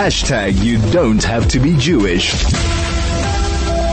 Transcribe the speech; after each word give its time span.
Hashtag 0.00 0.64
you 0.64 0.78
don't 0.92 1.22
have 1.24 1.46
to 1.48 1.60
be 1.60 1.76
Jewish. 1.76 2.32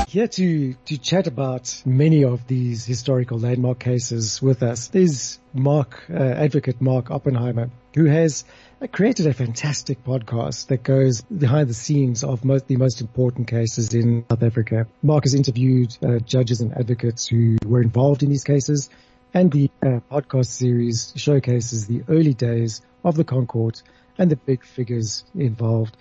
Here 0.07 0.29
to, 0.29 0.73
to 0.73 0.97
chat 0.97 1.27
about 1.27 1.83
many 1.85 2.23
of 2.23 2.47
these 2.47 2.85
historical 2.85 3.37
landmark 3.37 3.79
cases 3.79 4.41
with 4.41 4.63
us 4.63 4.89
is 4.95 5.37
Mark, 5.53 6.01
uh, 6.09 6.13
advocate 6.13 6.79
Mark 6.79 7.11
Oppenheimer, 7.11 7.71
who 7.93 8.05
has 8.05 8.45
created 8.93 9.27
a 9.27 9.33
fantastic 9.33 10.01
podcast 10.05 10.67
that 10.67 10.81
goes 10.81 11.23
behind 11.23 11.67
the 11.67 11.73
scenes 11.73 12.23
of 12.23 12.45
most, 12.45 12.67
the 12.67 12.77
most 12.77 13.01
important 13.01 13.49
cases 13.49 13.93
in 13.93 14.23
South 14.29 14.43
Africa. 14.43 14.87
Mark 15.03 15.25
has 15.25 15.33
interviewed 15.33 15.97
uh, 16.01 16.19
judges 16.19 16.61
and 16.61 16.71
advocates 16.71 17.27
who 17.27 17.57
were 17.65 17.81
involved 17.81 18.23
in 18.23 18.29
these 18.29 18.45
cases 18.45 18.89
and 19.33 19.51
the 19.51 19.69
uh, 19.83 19.99
podcast 20.09 20.45
series 20.45 21.11
showcases 21.17 21.85
the 21.85 22.01
early 22.07 22.33
days 22.33 22.81
of 23.03 23.15
the 23.15 23.25
ConCourt 23.25 23.83
and 24.17 24.31
the 24.31 24.35
big 24.35 24.63
figures 24.63 25.23
involved 25.35 25.97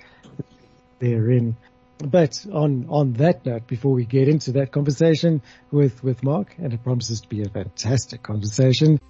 therein. 0.98 1.56
But 1.98 2.44
on, 2.52 2.86
on 2.88 3.14
that 3.14 3.46
note, 3.46 3.66
before 3.66 3.92
we 3.92 4.04
get 4.04 4.28
into 4.28 4.52
that 4.52 4.70
conversation 4.70 5.40
with, 5.70 6.04
with 6.04 6.22
Mark, 6.22 6.54
and 6.58 6.72
it 6.72 6.82
promises 6.84 7.22
to 7.22 7.28
be 7.28 7.42
a 7.42 7.48
fantastic 7.48 8.22
conversation. 8.22 9.00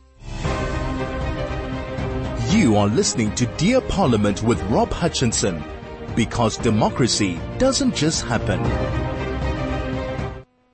You 2.51 2.77
are 2.77 2.87
listening 2.87 3.35
to 3.35 3.47
Dear 3.57 3.81
Parliament 3.81 4.43
with 4.43 4.63
Rob 4.65 4.91
Hutchinson 4.91 5.63
because 6.15 6.57
democracy 6.57 7.39
doesn't 7.59 7.95
just 7.95 8.25
happen. 8.25 8.61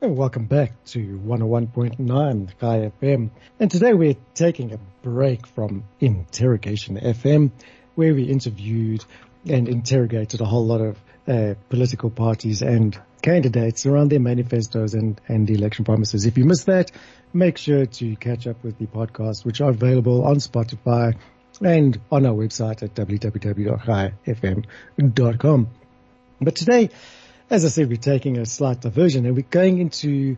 And 0.02 0.16
welcome 0.16 0.46
back 0.46 0.84
to 0.86 1.20
101.9 1.26 2.50
Chai 2.60 2.90
FM. 3.00 3.30
And 3.58 3.70
today 3.70 3.94
we're 3.94 4.16
taking 4.34 4.72
a 4.72 4.78
break 5.02 5.46
from 5.46 5.84
Interrogation 6.00 6.98
FM, 6.98 7.52
where 7.94 8.14
we 8.14 8.24
interviewed 8.24 9.04
and 9.48 9.68
interrogated 9.68 10.40
a 10.40 10.44
whole 10.44 10.66
lot 10.66 10.80
of 10.80 10.98
uh, 11.26 11.54
political 11.68 12.10
parties 12.10 12.62
and 12.62 12.98
candidates 13.22 13.86
around 13.86 14.10
their 14.10 14.20
manifestos 14.20 14.94
and, 14.94 15.20
and 15.28 15.50
election 15.50 15.84
promises. 15.84 16.26
If 16.26 16.36
you 16.36 16.44
missed 16.44 16.66
that, 16.66 16.90
make 17.32 17.58
sure 17.58 17.86
to 17.86 18.16
catch 18.16 18.46
up 18.46 18.62
with 18.64 18.78
the 18.78 18.86
podcast, 18.86 19.44
which 19.44 19.60
are 19.60 19.70
available 19.70 20.24
on 20.24 20.36
Spotify 20.36 21.16
and 21.60 22.00
on 22.10 22.24
our 22.26 22.34
website 22.34 22.82
at 22.82 22.94
www.chaifm.com. 22.94 25.68
But 26.40 26.56
today, 26.56 26.90
as 27.50 27.64
I 27.64 27.68
said, 27.68 27.88
we're 27.88 27.96
taking 27.96 28.38
a 28.38 28.46
slight 28.46 28.80
diversion 28.80 29.26
and 29.26 29.36
we're 29.36 29.42
going 29.42 29.78
into 29.78 30.36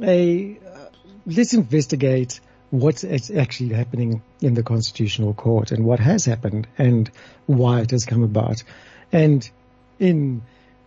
a, 0.00 0.58
uh, 0.58 0.86
let's 1.26 1.52
investigate 1.52 2.40
what's 2.70 3.04
actually 3.04 3.68
happening 3.70 4.22
in 4.40 4.54
the 4.54 4.62
Constitutional 4.62 5.34
Court 5.34 5.70
and 5.70 5.84
what 5.84 6.00
has 6.00 6.24
happened 6.24 6.66
and 6.76 7.10
why 7.46 7.80
it 7.80 7.90
has 7.90 8.04
come 8.04 8.22
about. 8.22 8.62
And 9.12 9.48
in, 9.98 10.42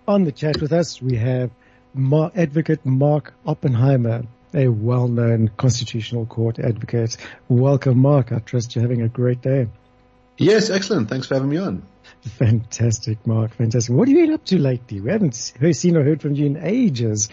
on 0.07 0.25
the 0.25 0.31
chat 0.31 0.61
with 0.61 0.73
us, 0.73 1.01
we 1.01 1.15
have 1.17 1.51
Mar- 1.93 2.31
Advocate 2.35 2.85
Mark 2.85 3.33
Oppenheimer, 3.45 4.23
a 4.53 4.67
well-known 4.67 5.49
Constitutional 5.57 6.25
Court 6.25 6.59
advocate. 6.59 7.17
Welcome, 7.47 7.99
Mark. 7.99 8.31
I 8.31 8.39
trust 8.39 8.75
you're 8.75 8.81
having 8.81 9.01
a 9.01 9.09
great 9.09 9.41
day. 9.41 9.67
Yes, 10.37 10.69
excellent. 10.69 11.09
Thanks 11.09 11.27
for 11.27 11.35
having 11.35 11.49
me 11.49 11.57
on. 11.57 11.83
Fantastic, 12.21 13.25
Mark. 13.25 13.53
Fantastic. 13.55 13.93
What 13.93 14.07
have 14.07 14.17
you 14.17 14.25
been 14.25 14.33
up 14.33 14.45
to 14.45 14.57
lately? 14.59 15.01
We 15.01 15.11
haven't 15.11 15.33
seen 15.33 15.97
or 15.97 16.03
heard 16.03 16.21
from 16.21 16.35
you 16.35 16.45
in 16.45 16.57
ages. 16.57 17.29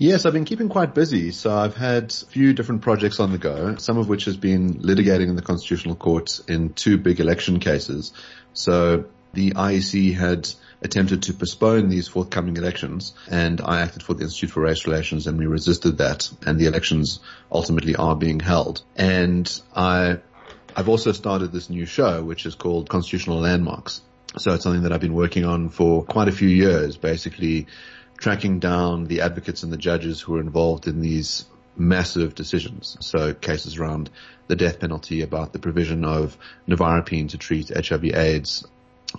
Yes, 0.00 0.24
I've 0.24 0.32
been 0.32 0.46
keeping 0.46 0.70
quite 0.70 0.94
busy. 0.94 1.30
So 1.30 1.54
I've 1.54 1.76
had 1.76 2.04
a 2.04 2.26
few 2.30 2.54
different 2.54 2.80
projects 2.80 3.20
on 3.20 3.32
the 3.32 3.36
go, 3.36 3.76
some 3.76 3.98
of 3.98 4.08
which 4.08 4.24
has 4.24 4.36
been 4.38 4.76
litigating 4.76 5.28
in 5.28 5.36
the 5.36 5.42
Constitutional 5.42 5.94
Court 5.94 6.40
in 6.48 6.72
two 6.72 6.96
big 6.96 7.20
election 7.20 7.60
cases. 7.60 8.14
So 8.54 9.04
the 9.34 9.50
IEC 9.50 10.14
had 10.14 10.48
attempted 10.80 11.24
to 11.24 11.34
postpone 11.34 11.90
these 11.90 12.08
forthcoming 12.08 12.56
elections 12.56 13.12
and 13.30 13.60
I 13.60 13.82
acted 13.82 14.02
for 14.02 14.14
the 14.14 14.22
Institute 14.22 14.52
for 14.52 14.62
Race 14.62 14.86
Relations 14.86 15.26
and 15.26 15.36
we 15.36 15.44
resisted 15.44 15.98
that 15.98 16.30
and 16.46 16.58
the 16.58 16.64
elections 16.64 17.20
ultimately 17.52 17.94
are 17.94 18.16
being 18.16 18.40
held. 18.40 18.82
And 18.96 19.46
I 19.76 20.20
I've 20.74 20.88
also 20.88 21.12
started 21.12 21.52
this 21.52 21.68
new 21.68 21.84
show, 21.84 22.24
which 22.24 22.46
is 22.46 22.54
called 22.54 22.88
Constitutional 22.88 23.40
Landmarks. 23.40 24.00
So 24.38 24.54
it's 24.54 24.62
something 24.62 24.84
that 24.84 24.92
I've 24.92 25.00
been 25.02 25.12
working 25.12 25.44
on 25.44 25.68
for 25.68 26.04
quite 26.04 26.28
a 26.28 26.32
few 26.32 26.48
years, 26.48 26.96
basically 26.96 27.66
tracking 28.20 28.60
down 28.60 29.04
the 29.04 29.22
advocates 29.22 29.64
and 29.64 29.72
the 29.72 29.78
judges 29.78 30.20
who 30.20 30.36
are 30.36 30.40
involved 30.40 30.86
in 30.86 31.00
these 31.00 31.46
massive 31.76 32.34
decisions. 32.34 32.96
So 33.00 33.34
cases 33.34 33.78
around 33.78 34.10
the 34.46 34.56
death 34.56 34.78
penalty, 34.78 35.22
about 35.22 35.52
the 35.52 35.58
provision 35.58 36.04
of 36.04 36.36
nevirapine 36.68 37.30
to 37.30 37.38
treat 37.38 37.70
HIV 37.74 38.04
AIDS, 38.04 38.66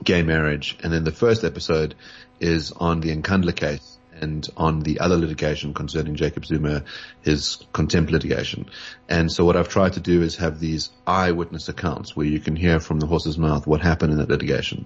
gay 0.04 0.22
marriage. 0.22 0.78
And 0.84 0.94
then 0.94 1.04
the 1.04 1.12
first 1.12 1.44
episode 1.44 1.96
is 2.40 2.72
on 2.72 3.02
the 3.02 3.16
Nkandla 3.16 3.56
case 3.56 3.98
and 4.14 4.48
on 4.56 4.82
the 4.82 5.00
other 5.00 5.18
litigation 5.18 5.74
concerning 5.74 6.16
Jacob 6.16 6.46
Zuma, 6.46 6.84
his 7.24 7.58
contempt 7.74 8.12
litigation. 8.12 8.70
And 9.10 9.32
so 9.32 9.46
what 9.46 9.58
I've 9.58 9.70
tried 9.70 9.94
to 9.94 10.00
do 10.00 10.22
is 10.22 10.36
have 10.36 10.60
these 10.60 10.92
eyewitness 11.08 11.70
accounts 11.70 12.16
where 12.16 12.28
you 12.28 12.40
can 12.40 12.56
hear 12.56 12.80
from 12.80 13.00
the 13.00 13.08
horse's 13.08 13.38
mouth 13.38 13.66
what 13.66 13.82
happened 13.82 14.12
in 14.12 14.20
that 14.20 14.30
litigation. 14.30 14.86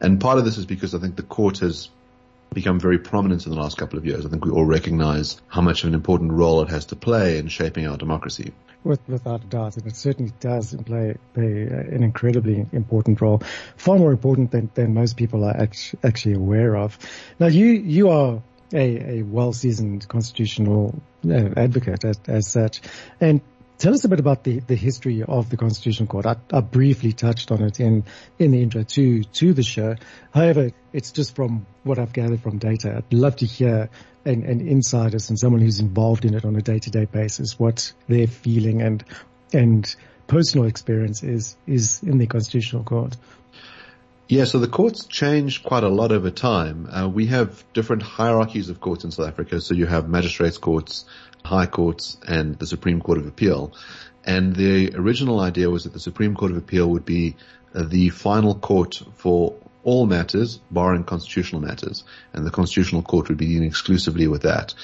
And 0.00 0.20
part 0.20 0.38
of 0.38 0.44
this 0.44 0.58
is 0.58 0.66
because 0.66 0.94
I 0.94 0.98
think 0.98 1.14
the 1.14 1.22
court 1.22 1.58
has 1.58 1.90
become 2.54 2.78
very 2.78 2.98
prominent 2.98 3.46
in 3.46 3.52
the 3.52 3.58
last 3.58 3.76
couple 3.76 3.98
of 3.98 4.06
years. 4.06 4.26
I 4.26 4.28
think 4.28 4.44
we 4.44 4.50
all 4.50 4.64
recognize 4.64 5.40
how 5.48 5.60
much 5.60 5.82
of 5.82 5.88
an 5.88 5.94
important 5.94 6.32
role 6.32 6.62
it 6.62 6.68
has 6.68 6.86
to 6.86 6.96
play 6.96 7.38
in 7.38 7.48
shaping 7.48 7.86
our 7.86 7.96
democracy. 7.96 8.52
With, 8.84 9.00
without 9.08 9.44
a 9.44 9.46
doubt, 9.46 9.76
and 9.76 9.86
it 9.86 9.94
certainly 9.94 10.32
does 10.40 10.74
play, 10.74 11.16
play 11.34 11.62
an 11.62 12.02
incredibly 12.02 12.66
important 12.72 13.20
role, 13.20 13.42
far 13.76 13.96
more 13.96 14.10
important 14.10 14.50
than, 14.50 14.70
than 14.74 14.92
most 14.92 15.16
people 15.16 15.44
are 15.44 15.68
actually 16.02 16.34
aware 16.34 16.76
of. 16.76 16.98
Now, 17.38 17.46
you 17.46 17.66
you 17.66 18.10
are 18.10 18.42
a, 18.72 19.18
a 19.18 19.22
well-seasoned 19.22 20.08
constitutional 20.08 21.00
uh, 21.28 21.50
advocate 21.56 22.04
as, 22.04 22.20
as, 22.26 22.48
such. 22.48 22.80
And 23.20 23.40
tell 23.82 23.94
us 23.94 24.04
a 24.04 24.08
bit 24.08 24.20
about 24.20 24.44
the, 24.44 24.60
the 24.60 24.76
history 24.76 25.24
of 25.24 25.50
the 25.50 25.56
Constitutional 25.56 26.06
Court. 26.06 26.24
I, 26.24 26.36
I, 26.52 26.60
briefly 26.60 27.12
touched 27.12 27.50
on 27.50 27.62
it 27.62 27.80
in, 27.80 28.04
in 28.38 28.52
the 28.52 28.62
intro 28.62 28.84
to, 28.84 29.24
to 29.24 29.52
the 29.52 29.64
show. 29.64 29.96
However, 30.32 30.70
it's 30.92 31.10
just 31.10 31.34
from 31.34 31.66
what 31.82 31.98
I've 31.98 32.12
gathered 32.12 32.40
from 32.40 32.58
data. 32.58 32.94
I'd 32.98 33.12
love 33.12 33.34
to 33.36 33.46
hear 33.46 33.90
an, 34.24 34.44
an 34.44 34.60
insiders 34.60 35.30
and 35.30 35.38
someone 35.38 35.60
who's 35.60 35.80
involved 35.80 36.24
in 36.24 36.34
it 36.34 36.44
on 36.44 36.54
a 36.54 36.62
day-to-day 36.62 37.06
basis, 37.06 37.58
what 37.58 37.92
they're 38.06 38.28
feeling 38.28 38.82
and, 38.82 39.04
and 39.52 39.92
personal 40.28 40.68
experience 40.68 41.24
is, 41.24 41.56
is 41.66 42.04
in 42.04 42.18
the 42.18 42.28
Constitutional 42.28 42.84
Court. 42.84 43.16
Yeah, 44.28 44.44
so 44.44 44.60
the 44.60 44.68
courts 44.68 45.06
change 45.06 45.64
quite 45.64 45.82
a 45.82 45.88
lot 45.88 46.12
over 46.12 46.30
time. 46.30 46.88
Uh, 46.88 47.08
we 47.08 47.26
have 47.26 47.64
different 47.74 48.02
hierarchies 48.02 48.68
of 48.68 48.80
courts 48.80 49.02
in 49.02 49.10
South 49.10 49.26
Africa. 49.26 49.60
So 49.60 49.74
you 49.74 49.86
have 49.86 50.08
magistrates 50.08 50.56
courts, 50.56 51.04
high 51.44 51.66
courts, 51.66 52.18
and 52.26 52.58
the 52.58 52.66
Supreme 52.66 53.00
Court 53.00 53.18
of 53.18 53.26
Appeal. 53.26 53.72
And 54.24 54.54
the 54.54 54.94
original 54.94 55.40
idea 55.40 55.70
was 55.70 55.84
that 55.84 55.92
the 55.92 56.00
Supreme 56.00 56.34
Court 56.34 56.52
of 56.52 56.56
Appeal 56.56 56.88
would 56.90 57.04
be 57.04 57.36
uh, 57.74 57.82
the 57.82 58.10
final 58.10 58.54
court 58.54 59.02
for 59.16 59.54
all 59.84 60.06
matters, 60.06 60.60
barring 60.70 61.04
constitutional 61.04 61.60
matters, 61.60 62.04
and 62.32 62.46
the 62.46 62.50
Constitutional 62.50 63.02
Court 63.02 63.28
would 63.28 63.38
be 63.38 63.46
dealing 63.46 63.66
exclusively 63.66 64.28
with 64.28 64.42
that. 64.42 64.74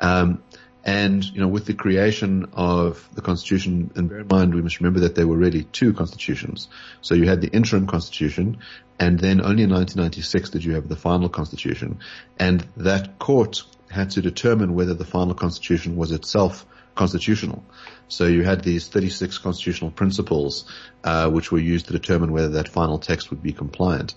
Um, 0.00 0.42
and, 0.86 1.24
you 1.24 1.40
know, 1.40 1.48
with 1.48 1.66
the 1.66 1.74
creation 1.74 2.46
of 2.52 3.08
the 3.12 3.20
constitution, 3.20 3.90
and 3.96 4.08
bear 4.08 4.20
in 4.20 4.28
mind, 4.28 4.54
we 4.54 4.62
must 4.62 4.78
remember 4.78 5.00
that 5.00 5.16
there 5.16 5.26
were 5.26 5.36
really 5.36 5.64
two 5.64 5.92
constitutions. 5.92 6.68
So 7.00 7.16
you 7.16 7.28
had 7.28 7.40
the 7.40 7.48
interim 7.48 7.88
constitution, 7.88 8.58
and 8.98 9.18
then 9.18 9.40
only 9.40 9.64
in 9.64 9.70
1996 9.70 10.50
did 10.50 10.64
you 10.64 10.74
have 10.74 10.88
the 10.88 10.94
final 10.94 11.28
constitution. 11.28 11.98
And 12.38 12.66
that 12.76 13.18
court 13.18 13.64
had 13.90 14.10
to 14.10 14.22
determine 14.22 14.74
whether 14.74 14.94
the 14.94 15.04
final 15.04 15.34
constitution 15.34 15.96
was 15.96 16.12
itself 16.12 16.66
constitutional. 16.94 17.64
So 18.08 18.26
you 18.26 18.42
had 18.42 18.62
these 18.62 18.88
36 18.88 19.38
constitutional 19.38 19.90
principles, 19.90 20.64
uh, 21.04 21.30
which 21.30 21.52
were 21.52 21.58
used 21.58 21.86
to 21.86 21.92
determine 21.92 22.32
whether 22.32 22.48
that 22.50 22.68
final 22.68 22.98
text 22.98 23.30
would 23.30 23.42
be 23.42 23.52
compliant. 23.52 24.14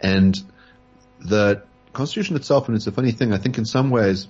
And 0.00 0.38
the 1.20 1.62
constitution 1.92 2.36
itself, 2.36 2.68
and 2.68 2.76
it's 2.76 2.86
a 2.86 2.92
funny 2.92 3.12
thing, 3.12 3.32
I 3.32 3.38
think 3.38 3.58
in 3.58 3.64
some 3.64 3.90
ways, 3.90 4.26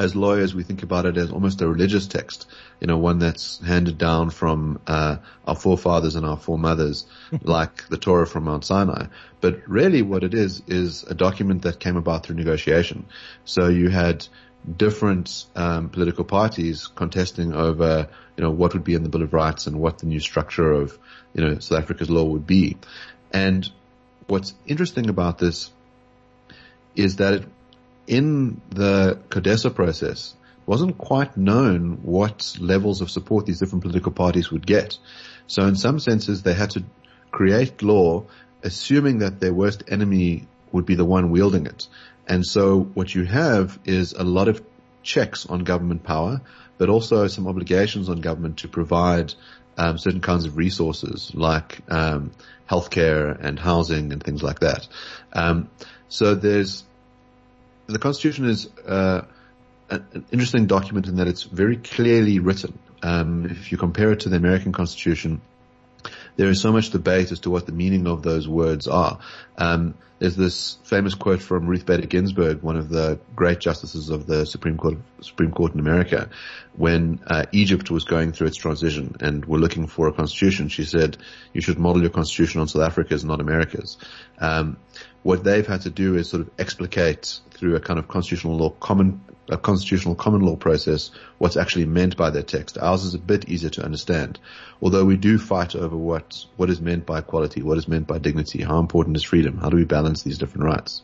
as 0.00 0.16
lawyers, 0.16 0.54
we 0.54 0.62
think 0.62 0.82
about 0.82 1.04
it 1.04 1.18
as 1.18 1.30
almost 1.30 1.60
a 1.60 1.68
religious 1.68 2.06
text, 2.06 2.50
you 2.80 2.86
know, 2.86 2.96
one 2.96 3.18
that's 3.18 3.58
handed 3.58 3.98
down 3.98 4.30
from 4.30 4.80
uh, 4.86 5.18
our 5.46 5.54
forefathers 5.54 6.16
and 6.16 6.24
our 6.24 6.38
foremothers, 6.38 7.04
like 7.42 7.86
the 7.88 7.98
Torah 7.98 8.26
from 8.26 8.44
Mount 8.44 8.64
Sinai. 8.64 9.08
But 9.42 9.68
really, 9.68 10.00
what 10.00 10.24
it 10.24 10.32
is 10.32 10.62
is 10.66 11.02
a 11.02 11.14
document 11.14 11.62
that 11.62 11.78
came 11.78 11.98
about 11.98 12.24
through 12.24 12.36
negotiation. 12.36 13.04
So 13.44 13.68
you 13.68 13.90
had 13.90 14.26
different 14.74 15.44
um, 15.54 15.90
political 15.90 16.24
parties 16.24 16.86
contesting 16.86 17.52
over, 17.52 18.08
you 18.38 18.44
know, 18.44 18.50
what 18.50 18.72
would 18.72 18.84
be 18.84 18.94
in 18.94 19.02
the 19.02 19.10
Bill 19.10 19.22
of 19.22 19.34
Rights 19.34 19.66
and 19.66 19.78
what 19.78 19.98
the 19.98 20.06
new 20.06 20.20
structure 20.20 20.72
of, 20.72 20.98
you 21.34 21.44
know, 21.44 21.58
South 21.58 21.78
Africa's 21.78 22.08
law 22.08 22.24
would 22.24 22.46
be. 22.46 22.78
And 23.34 23.70
what's 24.28 24.54
interesting 24.66 25.10
about 25.10 25.36
this 25.36 25.70
is 26.96 27.16
that 27.16 27.34
it 27.34 27.44
in 28.06 28.60
the 28.70 29.18
CODESA 29.28 29.74
process, 29.74 30.34
wasn't 30.66 30.98
quite 30.98 31.36
known 31.36 32.00
what 32.02 32.56
levels 32.60 33.00
of 33.00 33.10
support 33.10 33.46
these 33.46 33.58
different 33.58 33.82
political 33.82 34.12
parties 34.12 34.50
would 34.50 34.66
get. 34.66 34.98
So 35.46 35.66
in 35.66 35.74
some 35.74 35.98
senses, 35.98 36.42
they 36.42 36.54
had 36.54 36.70
to 36.70 36.84
create 37.30 37.82
law 37.82 38.26
assuming 38.62 39.18
that 39.18 39.40
their 39.40 39.54
worst 39.54 39.84
enemy 39.88 40.46
would 40.72 40.86
be 40.86 40.94
the 40.94 41.04
one 41.04 41.30
wielding 41.30 41.66
it. 41.66 41.88
And 42.28 42.46
so 42.46 42.80
what 42.80 43.14
you 43.14 43.24
have 43.24 43.78
is 43.84 44.12
a 44.12 44.22
lot 44.22 44.48
of 44.48 44.62
checks 45.02 45.46
on 45.46 45.64
government 45.64 46.04
power, 46.04 46.42
but 46.78 46.88
also 46.88 47.26
some 47.26 47.46
obligations 47.48 48.08
on 48.08 48.20
government 48.20 48.58
to 48.58 48.68
provide 48.68 49.34
um, 49.76 49.98
certain 49.98 50.20
kinds 50.20 50.44
of 50.44 50.56
resources 50.56 51.32
like 51.34 51.80
um, 51.88 52.32
healthcare 52.68 53.36
and 53.40 53.58
housing 53.58 54.12
and 54.12 54.22
things 54.22 54.42
like 54.42 54.60
that. 54.60 54.86
Um, 55.32 55.70
so 56.08 56.34
there's 56.34 56.84
the 57.92 57.98
Constitution 57.98 58.46
is 58.46 58.68
uh, 58.86 59.22
an 59.90 60.24
interesting 60.30 60.66
document 60.66 61.06
in 61.06 61.16
that 61.16 61.28
it's 61.28 61.42
very 61.42 61.76
clearly 61.76 62.38
written. 62.38 62.78
Um, 63.02 63.46
if 63.46 63.72
you 63.72 63.78
compare 63.78 64.12
it 64.12 64.20
to 64.20 64.28
the 64.28 64.36
American 64.36 64.72
Constitution, 64.72 65.40
there 66.40 66.48
is 66.48 66.62
so 66.62 66.72
much 66.72 66.88
debate 66.88 67.32
as 67.32 67.40
to 67.40 67.50
what 67.50 67.66
the 67.66 67.72
meaning 67.72 68.06
of 68.06 68.22
those 68.22 68.48
words 68.48 68.88
are. 68.88 69.18
Um, 69.58 69.94
there's 70.20 70.36
this 70.36 70.78
famous 70.84 71.14
quote 71.14 71.42
from 71.42 71.66
Ruth 71.66 71.84
Bader 71.84 72.06
Ginsburg, 72.06 72.62
one 72.62 72.78
of 72.78 72.88
the 72.88 73.20
great 73.36 73.60
justices 73.60 74.08
of 74.08 74.26
the 74.26 74.46
Supreme 74.46 74.78
Court, 74.78 74.96
Supreme 75.20 75.50
Court 75.50 75.74
in 75.74 75.80
America, 75.80 76.30
when 76.74 77.20
uh, 77.26 77.44
Egypt 77.52 77.90
was 77.90 78.04
going 78.04 78.32
through 78.32 78.46
its 78.46 78.56
transition 78.56 79.16
and 79.20 79.44
were 79.44 79.58
looking 79.58 79.86
for 79.86 80.08
a 80.08 80.14
constitution. 80.14 80.68
She 80.68 80.84
said, 80.84 81.18
"You 81.52 81.60
should 81.60 81.78
model 81.78 82.00
your 82.00 82.10
constitution 82.10 82.62
on 82.62 82.68
South 82.68 82.84
Africa's, 82.84 83.22
not 83.22 83.40
America's." 83.40 83.98
Um, 84.38 84.78
what 85.22 85.44
they've 85.44 85.66
had 85.66 85.82
to 85.82 85.90
do 85.90 86.16
is 86.16 86.30
sort 86.30 86.40
of 86.40 86.50
explicate 86.58 87.38
through 87.50 87.76
a 87.76 87.80
kind 87.80 87.98
of 87.98 88.08
constitutional 88.08 88.56
law 88.56 88.70
common 88.70 89.20
a 89.50 89.58
constitutional 89.58 90.14
common 90.14 90.40
law 90.40 90.56
process 90.56 91.10
what's 91.38 91.56
actually 91.56 91.84
meant 91.84 92.16
by 92.16 92.30
that 92.30 92.48
text. 92.48 92.78
Ours 92.78 93.04
is 93.04 93.14
a 93.14 93.18
bit 93.18 93.48
easier 93.48 93.70
to 93.70 93.84
understand, 93.84 94.38
although 94.80 95.04
we 95.04 95.16
do 95.16 95.38
fight 95.38 95.74
over 95.74 95.96
what 95.96 96.44
what 96.56 96.70
is 96.70 96.80
meant 96.80 97.04
by 97.04 97.18
equality, 97.18 97.62
what 97.62 97.76
is 97.76 97.88
meant 97.88 98.06
by 98.06 98.18
dignity, 98.18 98.62
how 98.62 98.78
important 98.78 99.16
is 99.16 99.24
freedom, 99.24 99.58
how 99.58 99.68
do 99.68 99.76
we 99.76 99.84
balance 99.84 100.22
these 100.22 100.38
different 100.38 100.64
rights. 100.64 101.02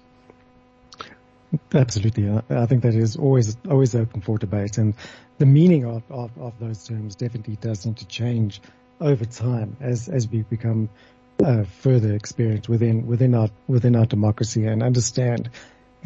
Absolutely, 1.72 2.28
I 2.50 2.66
think 2.66 2.82
that 2.82 2.94
is 2.94 3.16
always 3.16 3.56
always 3.68 3.94
open 3.94 4.20
for 4.20 4.38
debate, 4.38 4.78
and 4.78 4.94
the 5.38 5.46
meaning 5.46 5.84
of, 5.84 6.02
of, 6.10 6.30
of 6.38 6.58
those 6.58 6.86
terms 6.86 7.14
definitely 7.14 7.56
does 7.56 7.80
seem 7.80 7.94
to 7.94 8.06
change 8.06 8.60
over 9.00 9.24
time 9.24 9.76
as 9.80 10.08
as 10.08 10.28
we 10.28 10.42
become 10.42 10.88
uh, 11.44 11.64
further 11.80 12.14
experienced 12.14 12.68
within 12.68 13.06
within 13.06 13.34
our 13.34 13.48
within 13.66 13.94
our 13.94 14.06
democracy 14.06 14.66
and 14.66 14.82
understand 14.82 15.50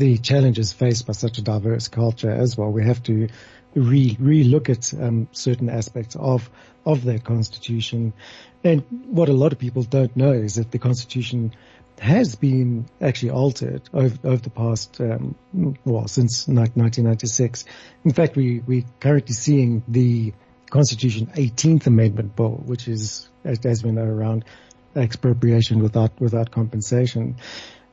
the 0.01 0.17
challenges 0.17 0.73
faced 0.73 1.07
by 1.07 1.13
such 1.13 1.37
a 1.37 1.43
diverse 1.43 1.89
culture 1.89 2.31
as 2.31 2.57
well. 2.57 2.71
We 2.73 2.85
have 2.87 3.03
to 3.03 3.29
re 3.75 4.17
re-look 4.19 4.71
at 4.71 4.95
um, 4.95 5.29
certain 5.33 5.69
aspects 5.69 6.17
of 6.17 6.49
of 6.87 7.05
that 7.05 7.23
constitution. 7.23 8.15
And 8.65 8.83
what 9.07 9.29
a 9.29 9.35
lot 9.35 9.53
of 9.53 9.59
people 9.59 9.83
don't 9.83 10.17
know 10.17 10.33
is 10.33 10.55
that 10.55 10.71
the 10.71 10.79
constitution 10.79 11.53
has 11.99 12.35
been 12.35 12.87
actually 13.03 13.33
altered 13.33 13.83
over, 13.93 14.17
over 14.25 14.41
the 14.41 14.49
past, 14.51 14.99
um, 15.03 15.35
well, 15.85 16.09
since 16.09 16.49
1996. 16.49 17.67
In 18.05 18.15
fact, 18.15 18.37
we 18.37 18.61
we 18.61 18.87
currently 19.01 19.35
seeing 19.35 19.83
the 19.87 20.33
Constitution 20.71 21.27
18th 21.35 21.87
Amendment 21.87 22.37
Bill, 22.37 22.63
which 22.65 22.89
is, 22.89 23.29
as, 23.45 23.67
as 23.67 23.85
we 23.85 23.91
know, 23.91 24.05
around 24.05 24.47
expropriation 24.97 25.83
without 25.83 26.19
without 26.19 26.51
compensation. 26.51 27.37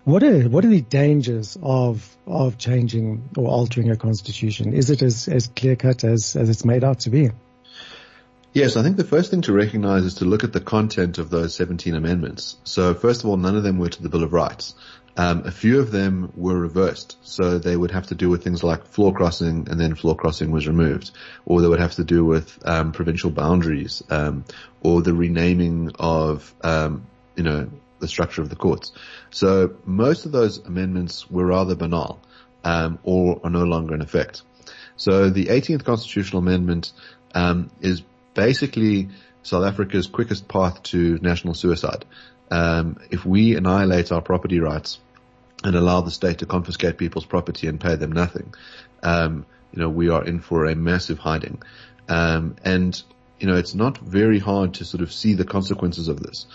What 0.07 0.23
are 0.23 0.47
what 0.47 0.63
are 0.63 0.69
the 0.69 0.79
dangers 0.79 1.57
of 1.61 2.15
of 2.25 2.57
changing 2.57 3.27
or 3.35 3.49
altering 3.49 3.91
a 3.91 3.97
constitution? 3.97 4.71
Is 4.71 4.89
it 4.89 5.01
as 5.01 5.27
as 5.27 5.47
clear 5.47 5.75
cut 5.75 6.05
as 6.05 6.37
as 6.37 6.49
it's 6.49 6.63
made 6.63 6.85
out 6.85 7.01
to 7.01 7.09
be? 7.09 7.31
Yes, 8.53 8.77
I 8.77 8.83
think 8.83 8.95
the 8.95 9.03
first 9.03 9.31
thing 9.31 9.41
to 9.41 9.51
recognize 9.51 10.05
is 10.05 10.13
to 10.15 10.25
look 10.25 10.45
at 10.45 10.53
the 10.53 10.61
content 10.61 11.17
of 11.17 11.29
those 11.29 11.55
17 11.55 11.93
amendments. 11.93 12.55
So 12.63 12.93
first 12.93 13.25
of 13.25 13.29
all, 13.29 13.35
none 13.35 13.57
of 13.57 13.63
them 13.63 13.79
were 13.79 13.89
to 13.89 14.01
the 14.01 14.07
Bill 14.07 14.23
of 14.23 14.31
Rights. 14.31 14.75
Um, 15.17 15.41
a 15.45 15.51
few 15.51 15.81
of 15.81 15.91
them 15.91 16.31
were 16.37 16.57
reversed, 16.57 17.17
so 17.21 17.59
they 17.59 17.75
would 17.75 17.91
have 17.91 18.07
to 18.07 18.15
do 18.15 18.29
with 18.29 18.45
things 18.45 18.63
like 18.63 18.85
floor 18.85 19.13
crossing, 19.13 19.67
and 19.69 19.77
then 19.77 19.93
floor 19.93 20.15
crossing 20.15 20.51
was 20.51 20.69
removed, 20.69 21.11
or 21.45 21.59
they 21.59 21.67
would 21.67 21.81
have 21.81 21.95
to 21.95 22.05
do 22.05 22.23
with 22.23 22.57
um, 22.65 22.93
provincial 22.93 23.29
boundaries, 23.29 24.01
um, 24.09 24.45
or 24.81 25.01
the 25.01 25.13
renaming 25.13 25.91
of 25.99 26.55
um, 26.63 27.05
you 27.35 27.43
know 27.43 27.69
the 27.99 28.07
structure 28.07 28.41
of 28.41 28.49
the 28.49 28.55
courts. 28.55 28.91
So 29.29 29.75
most 29.85 30.25
of 30.25 30.31
those 30.31 30.57
amendments 30.59 31.29
were 31.29 31.45
rather 31.45 31.75
banal, 31.75 32.19
um, 32.63 32.99
or 33.03 33.39
are 33.43 33.49
no 33.49 33.63
longer 33.63 33.95
in 33.95 34.01
effect. 34.01 34.41
So 34.95 35.29
the 35.29 35.45
18th 35.45 35.83
constitutional 35.83 36.39
amendment 36.39 36.91
um, 37.33 37.69
is 37.81 38.01
basically 38.33 39.09
South 39.43 39.65
Africa's 39.65 40.07
quickest 40.07 40.47
path 40.47 40.83
to 40.83 41.19
national 41.21 41.53
suicide. 41.53 42.05
Um, 42.49 42.97
if 43.11 43.25
we 43.25 43.55
annihilate 43.55 44.11
our 44.11 44.21
property 44.21 44.59
rights 44.59 44.99
and 45.63 45.75
allow 45.75 46.01
the 46.01 46.11
state 46.11 46.39
to 46.39 46.45
confiscate 46.45 46.97
people's 46.97 47.25
property 47.25 47.67
and 47.67 47.79
pay 47.79 47.95
them 47.95 48.11
nothing, 48.11 48.53
um, 49.03 49.45
you 49.71 49.81
know, 49.81 49.89
we 49.89 50.09
are 50.09 50.23
in 50.23 50.39
for 50.39 50.65
a 50.65 50.75
massive 50.75 51.19
hiding. 51.19 51.61
Um, 52.09 52.55
and 52.63 53.01
you 53.39 53.47
know, 53.47 53.55
it's 53.55 53.75
not 53.75 53.97
very 53.97 54.39
hard 54.39 54.75
to 54.75 54.85
sort 54.85 55.01
of 55.01 55.13
see 55.13 55.33
the 55.33 55.45
consequences 55.45 56.07
of 56.07 56.19
this. 56.19 56.47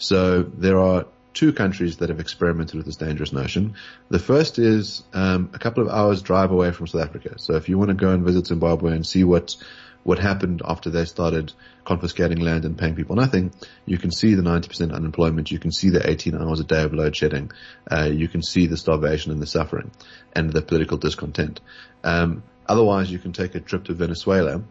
So 0.00 0.42
there 0.42 0.80
are 0.80 1.04
two 1.34 1.52
countries 1.52 1.98
that 1.98 2.08
have 2.08 2.20
experimented 2.20 2.74
with 2.74 2.86
this 2.86 2.96
dangerous 2.96 3.32
notion. 3.32 3.74
The 4.08 4.18
first 4.18 4.58
is 4.58 5.04
um, 5.12 5.50
a 5.52 5.58
couple 5.58 5.82
of 5.82 5.90
hours 5.90 6.22
drive 6.22 6.50
away 6.50 6.72
from 6.72 6.86
South 6.86 7.02
Africa. 7.02 7.34
So 7.36 7.54
if 7.54 7.68
you 7.68 7.78
want 7.78 7.90
to 7.90 7.94
go 7.94 8.10
and 8.10 8.24
visit 8.24 8.46
Zimbabwe 8.46 8.94
and 8.94 9.06
see 9.06 9.24
what 9.24 9.56
what 10.02 10.18
happened 10.18 10.62
after 10.64 10.88
they 10.88 11.04
started 11.04 11.52
confiscating 11.84 12.40
land 12.40 12.64
and 12.64 12.78
paying 12.78 12.94
people 12.94 13.16
nothing, 13.16 13.52
you 13.84 13.98
can 13.98 14.10
see 14.10 14.34
the 14.34 14.40
90% 14.42 14.94
unemployment. 14.94 15.50
You 15.50 15.58
can 15.58 15.70
see 15.70 15.90
the 15.90 16.08
18 16.08 16.34
hours 16.34 16.58
a 16.58 16.64
day 16.64 16.82
of 16.84 16.94
load 16.94 17.14
shedding. 17.14 17.50
Uh, 17.90 18.04
you 18.04 18.26
can 18.26 18.40
see 18.42 18.66
the 18.66 18.78
starvation 18.78 19.30
and 19.30 19.42
the 19.42 19.46
suffering 19.46 19.90
and 20.34 20.50
the 20.50 20.62
political 20.62 20.96
discontent. 20.96 21.60
Um, 22.02 22.42
otherwise, 22.66 23.12
you 23.12 23.18
can 23.18 23.34
take 23.34 23.54
a 23.54 23.60
trip 23.60 23.84
to 23.84 23.92
Venezuela 23.92 24.62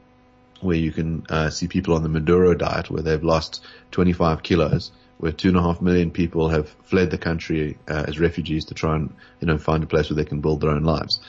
where 0.62 0.78
you 0.78 0.92
can 0.92 1.28
uh, 1.30 1.52
see 1.52 1.68
people 1.68 1.94
on 1.94 2.02
the 2.02 2.10
Maduro 2.10 2.56
diet 2.56 2.90
where 2.90 3.04
they've 3.04 3.24
lost 3.24 3.64
25 3.92 4.42
kilos 4.42 4.92
where 5.20 5.34
two 5.34 5.50
and 5.50 5.58
a 5.58 5.62
half 5.62 5.82
million 5.82 6.12
people 6.12 6.50
have 6.50 6.70
fled 6.86 7.12
the 7.12 7.18
country 7.18 7.78
uh, 7.90 8.06
as 8.08 8.20
refugees 8.20 8.66
to 8.66 8.74
try 8.74 8.96
and 8.96 9.14
you 9.42 9.48
know 9.48 9.58
find 9.58 9.84
a 9.84 9.88
place 9.88 10.10
where 10.10 10.16
they 10.16 10.26
can 10.26 10.40
build 10.40 10.62
their 10.62 10.72
own 10.72 10.84
lives. 10.84 11.20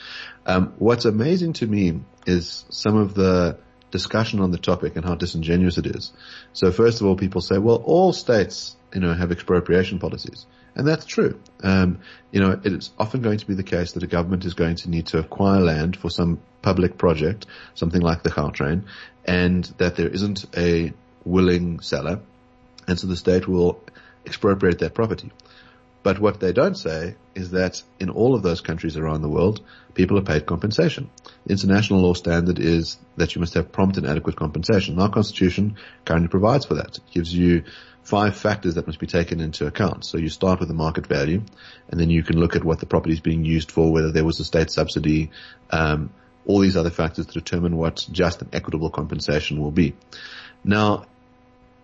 Um, 0.45 0.73
what's 0.79 1.05
amazing 1.05 1.53
to 1.53 1.67
me 1.67 1.99
is 2.25 2.65
some 2.69 2.95
of 2.95 3.13
the 3.13 3.57
discussion 3.91 4.39
on 4.39 4.51
the 4.51 4.57
topic 4.57 4.95
and 4.95 5.03
how 5.03 5.15
disingenuous 5.15 5.77
it 5.77 5.85
is. 5.85 6.13
So 6.53 6.71
first 6.71 7.01
of 7.01 7.07
all, 7.07 7.17
people 7.17 7.41
say, 7.41 7.57
well, 7.57 7.83
all 7.83 8.13
states 8.13 8.75
you 8.93 9.01
know 9.01 9.13
have 9.13 9.31
expropriation 9.31 9.99
policies. 9.99 10.45
And 10.73 10.87
that's 10.87 11.05
true. 11.05 11.37
Um, 11.61 11.99
you 12.31 12.39
know, 12.39 12.57
it's 12.63 12.91
often 12.97 13.21
going 13.21 13.39
to 13.39 13.45
be 13.45 13.55
the 13.55 13.63
case 13.63 13.91
that 13.91 14.03
a 14.03 14.07
government 14.07 14.45
is 14.45 14.53
going 14.53 14.77
to 14.77 14.89
need 14.89 15.07
to 15.07 15.19
acquire 15.19 15.59
land 15.59 15.97
for 15.97 16.09
some 16.09 16.39
public 16.61 16.97
project, 16.97 17.45
something 17.73 17.99
like 17.99 18.23
the 18.23 18.29
Gautrain, 18.29 18.85
and 19.25 19.65
that 19.79 19.97
there 19.97 20.07
isn't 20.07 20.45
a 20.55 20.93
willing 21.25 21.81
seller 21.81 22.21
and 22.87 22.99
so 22.99 23.07
the 23.07 23.15
state 23.15 23.47
will 23.47 23.81
expropriate 24.25 24.79
that 24.79 24.93
property. 24.93 25.31
But 26.03 26.19
what 26.19 26.39
they 26.39 26.51
don't 26.51 26.75
say 26.75 27.15
is 27.35 27.51
that 27.51 27.83
in 27.99 28.09
all 28.09 28.33
of 28.33 28.41
those 28.41 28.61
countries 28.61 28.97
around 28.97 29.21
the 29.21 29.29
world, 29.29 29.63
people 29.93 30.17
are 30.17 30.23
paid 30.23 30.47
compensation. 30.47 31.11
The 31.45 31.51
international 31.51 32.01
law 32.01 32.13
standard 32.13 32.57
is 32.59 32.97
that 33.17 33.35
you 33.35 33.39
must 33.39 33.53
have 33.53 33.71
prompt 33.71 33.97
and 33.97 34.07
adequate 34.07 34.35
compensation. 34.35 34.99
Our 34.99 35.09
constitution 35.09 35.77
currently 36.03 36.29
provides 36.29 36.65
for 36.65 36.75
that. 36.75 36.97
It 36.97 37.11
gives 37.11 37.33
you 37.33 37.63
five 38.01 38.35
factors 38.35 38.75
that 38.75 38.87
must 38.87 38.99
be 38.99 39.05
taken 39.05 39.39
into 39.39 39.67
account. 39.67 40.05
So 40.05 40.17
you 40.17 40.29
start 40.29 40.59
with 40.59 40.69
the 40.69 40.73
market 40.73 41.05
value, 41.05 41.43
and 41.89 41.99
then 41.99 42.09
you 42.09 42.23
can 42.23 42.39
look 42.39 42.55
at 42.55 42.63
what 42.63 42.79
the 42.79 42.87
property 42.87 43.13
is 43.13 43.19
being 43.19 43.45
used 43.45 43.71
for, 43.71 43.91
whether 43.91 44.11
there 44.11 44.25
was 44.25 44.39
a 44.39 44.45
state 44.45 44.71
subsidy, 44.71 45.29
um, 45.69 46.11
all 46.47 46.59
these 46.59 46.77
other 46.77 46.89
factors 46.89 47.27
to 47.27 47.33
determine 47.33 47.75
what 47.75 48.07
just 48.11 48.41
and 48.41 48.53
equitable 48.55 48.89
compensation 48.89 49.61
will 49.61 49.71
be. 49.71 49.95
Now, 50.63 51.05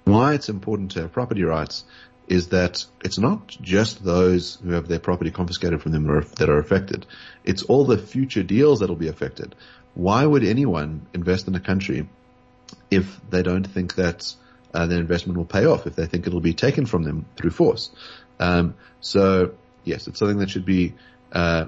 why 0.07 0.33
it's 0.33 0.49
important 0.49 0.91
to 0.91 1.01
have 1.01 1.11
property 1.11 1.43
rights 1.43 1.83
is 2.27 2.49
that 2.49 2.85
it's 3.03 3.17
not 3.17 3.47
just 3.61 4.03
those 4.03 4.55
who 4.55 4.71
have 4.71 4.87
their 4.87 4.99
property 4.99 5.31
confiscated 5.31 5.81
from 5.81 5.93
them 5.93 6.05
that 6.37 6.49
are 6.49 6.59
affected. 6.59 7.05
It's 7.43 7.63
all 7.63 7.85
the 7.85 7.97
future 7.97 8.43
deals 8.43 8.79
that 8.79 8.89
will 8.89 8.97
be 8.97 9.07
affected. 9.07 9.55
Why 9.93 10.25
would 10.25 10.43
anyone 10.43 11.07
invest 11.13 11.47
in 11.47 11.55
a 11.55 11.59
country 11.59 12.07
if 12.91 13.19
they 13.29 13.43
don't 13.43 13.63
think 13.63 13.95
that 13.95 14.33
uh, 14.73 14.85
their 14.87 14.99
investment 14.99 15.37
will 15.37 15.45
pay 15.45 15.65
off, 15.65 15.87
if 15.87 15.95
they 15.95 16.05
think 16.05 16.27
it'll 16.27 16.41
be 16.41 16.53
taken 16.53 16.85
from 16.85 17.03
them 17.03 17.25
through 17.37 17.51
force? 17.51 17.91
Um, 18.39 18.75
so 18.99 19.53
yes, 19.85 20.07
it's 20.07 20.19
something 20.19 20.39
that 20.39 20.49
should 20.49 20.65
be 20.65 20.95
uh, 21.31 21.67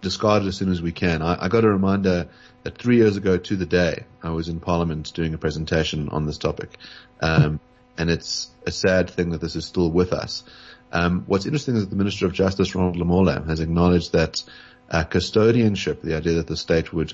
discarded 0.00 0.48
as 0.48 0.56
soon 0.56 0.70
as 0.70 0.80
we 0.80 0.92
can. 0.92 1.22
I, 1.22 1.44
I 1.44 1.48
got 1.48 1.64
a 1.64 1.68
reminder 1.68 2.28
that 2.62 2.78
three 2.78 2.96
years 2.96 3.16
ago 3.16 3.36
to 3.36 3.56
the 3.56 3.66
day, 3.66 4.04
I 4.22 4.30
was 4.30 4.48
in 4.48 4.60
Parliament 4.60 5.12
doing 5.12 5.34
a 5.34 5.38
presentation 5.38 6.08
on 6.08 6.26
this 6.26 6.38
topic. 6.38 6.78
Um, 7.20 7.60
and 7.98 8.08
it's 8.08 8.50
a 8.66 8.70
sad 8.70 9.10
thing 9.10 9.30
that 9.30 9.40
this 9.40 9.56
is 9.56 9.66
still 9.66 9.90
with 9.90 10.12
us. 10.12 10.44
Um, 10.92 11.24
what's 11.26 11.44
interesting 11.44 11.76
is 11.76 11.82
that 11.82 11.90
the 11.90 11.96
Minister 11.96 12.26
of 12.26 12.32
Justice, 12.32 12.74
Ronald 12.74 12.96
Lamola, 12.96 13.46
has 13.46 13.60
acknowledged 13.60 14.12
that 14.12 14.42
uh, 14.90 15.04
custodianship, 15.04 16.00
the 16.00 16.16
idea 16.16 16.34
that 16.34 16.46
the 16.46 16.56
state 16.56 16.92
would 16.92 17.12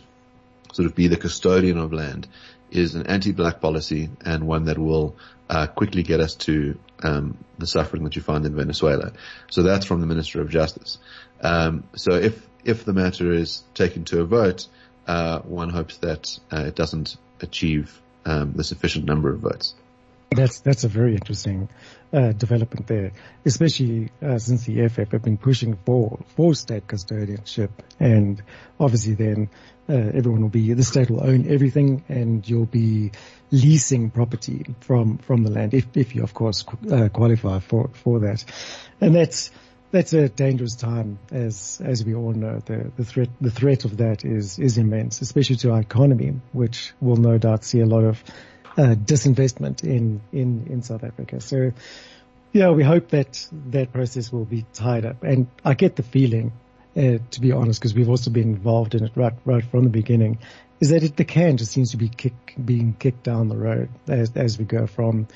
sort 0.72 0.86
of 0.86 0.94
be 0.94 1.08
the 1.08 1.16
custodian 1.16 1.78
of 1.78 1.92
land, 1.92 2.28
is 2.70 2.94
an 2.94 3.06
anti-black 3.06 3.60
policy 3.60 4.10
and 4.24 4.46
one 4.46 4.66
that 4.66 4.78
will 4.78 5.16
uh, 5.48 5.66
quickly 5.66 6.02
get 6.02 6.20
us 6.20 6.34
to 6.34 6.78
um, 7.02 7.36
the 7.58 7.66
suffering 7.66 8.04
that 8.04 8.16
you 8.16 8.22
find 8.22 8.44
in 8.46 8.54
Venezuela. 8.54 9.12
So 9.50 9.62
that's 9.62 9.86
from 9.86 10.00
the 10.00 10.06
Minister 10.06 10.40
of 10.40 10.50
Justice. 10.50 10.98
Um, 11.40 11.84
so 11.96 12.14
if 12.14 12.46
if 12.64 12.84
the 12.84 12.94
matter 12.94 13.30
is 13.30 13.62
taken 13.74 14.04
to 14.06 14.22
a 14.22 14.24
vote, 14.24 14.66
uh, 15.06 15.40
one 15.40 15.68
hopes 15.68 15.98
that 15.98 16.38
uh, 16.50 16.64
it 16.64 16.74
doesn't 16.74 17.16
achieve 17.40 18.00
um, 18.24 18.52
the 18.54 18.64
sufficient 18.64 19.04
number 19.04 19.30
of 19.30 19.40
votes. 19.40 19.74
That's 20.34 20.60
that's 20.60 20.84
a 20.84 20.88
very 20.88 21.14
interesting 21.14 21.68
uh, 22.12 22.32
development 22.32 22.86
there, 22.86 23.12
especially 23.44 24.10
uh, 24.22 24.38
since 24.38 24.64
the 24.64 24.82
EFF 24.82 25.12
have 25.12 25.22
been 25.22 25.38
pushing 25.38 25.76
for 25.84 26.20
for 26.36 26.54
state 26.54 26.86
custodianship, 26.86 27.70
and 28.00 28.42
obviously 28.78 29.14
then 29.14 29.50
uh, 29.88 29.92
everyone 29.92 30.42
will 30.42 30.48
be 30.48 30.72
the 30.72 30.84
state 30.84 31.10
will 31.10 31.24
own 31.24 31.50
everything, 31.50 32.04
and 32.08 32.48
you'll 32.48 32.66
be 32.66 33.12
leasing 33.50 34.10
property 34.10 34.64
from 34.80 35.18
from 35.18 35.42
the 35.42 35.50
land 35.50 35.74
if 35.74 35.86
if 35.94 36.14
you 36.14 36.22
of 36.22 36.34
course 36.34 36.64
uh, 36.90 37.08
qualify 37.08 37.60
for 37.60 37.90
for 37.92 38.20
that, 38.20 38.44
and 39.00 39.14
that's 39.14 39.50
that's 39.94 40.12
a 40.12 40.28
dangerous 40.28 40.74
time, 40.74 41.20
as 41.30 41.80
as 41.84 42.04
we 42.04 42.14
all 42.16 42.32
know. 42.32 42.58
The 42.66 42.90
the 42.96 43.04
threat 43.04 43.28
the 43.40 43.50
threat 43.50 43.84
of 43.84 43.98
that 43.98 44.24
is 44.24 44.58
is 44.58 44.76
immense, 44.76 45.20
especially 45.20 45.56
to 45.56 45.70
our 45.70 45.80
economy, 45.80 46.40
which 46.52 46.92
will 47.00 47.16
no 47.16 47.38
doubt 47.38 47.64
see 47.64 47.80
a 47.80 47.86
lot 47.86 48.02
of 48.02 48.22
uh, 48.76 48.94
disinvestment 48.94 49.84
in 49.84 50.20
in 50.32 50.66
in 50.70 50.82
South 50.82 51.04
Africa. 51.04 51.40
So, 51.40 51.72
yeah, 52.52 52.70
we 52.70 52.84
hope 52.84 53.08
that 53.08 53.46
that 53.70 53.92
process 53.92 54.32
will 54.32 54.44
be 54.44 54.64
tied 54.72 55.04
up. 55.04 55.22
And 55.22 55.46
I 55.64 55.74
get 55.74 55.96
the 55.96 56.02
feeling, 56.02 56.52
uh, 56.96 57.18
to 57.30 57.40
be 57.40 57.52
honest, 57.52 57.80
because 57.80 57.94
we've 57.94 58.08
also 58.08 58.30
been 58.30 58.54
involved 58.54 58.94
in 58.94 59.04
it 59.04 59.12
right 59.14 59.34
right 59.44 59.64
from 59.64 59.84
the 59.84 59.90
beginning, 59.90 60.38
is 60.80 60.90
that 60.90 61.02
it, 61.02 61.16
the 61.16 61.24
can 61.24 61.56
just 61.56 61.72
seems 61.72 61.92
to 61.92 61.96
be 61.96 62.08
kick, 62.08 62.54
being 62.62 62.94
kicked 62.98 63.22
down 63.22 63.48
the 63.48 63.56
road 63.56 63.88
as 64.08 64.36
as 64.36 64.58
we 64.58 64.64
go 64.64 64.86
from 64.86 65.26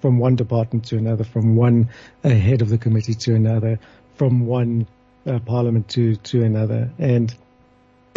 from 0.00 0.18
one 0.18 0.36
department 0.36 0.86
to 0.86 0.96
another, 0.96 1.24
from 1.24 1.56
one 1.56 1.90
uh, 2.22 2.28
head 2.28 2.62
of 2.62 2.68
the 2.68 2.78
committee 2.78 3.14
to 3.14 3.34
another 3.34 3.78
from 4.14 4.46
one 4.46 4.86
uh, 5.26 5.38
parliament 5.38 5.88
to 5.88 6.16
to 6.16 6.42
another, 6.42 6.90
and 6.98 7.34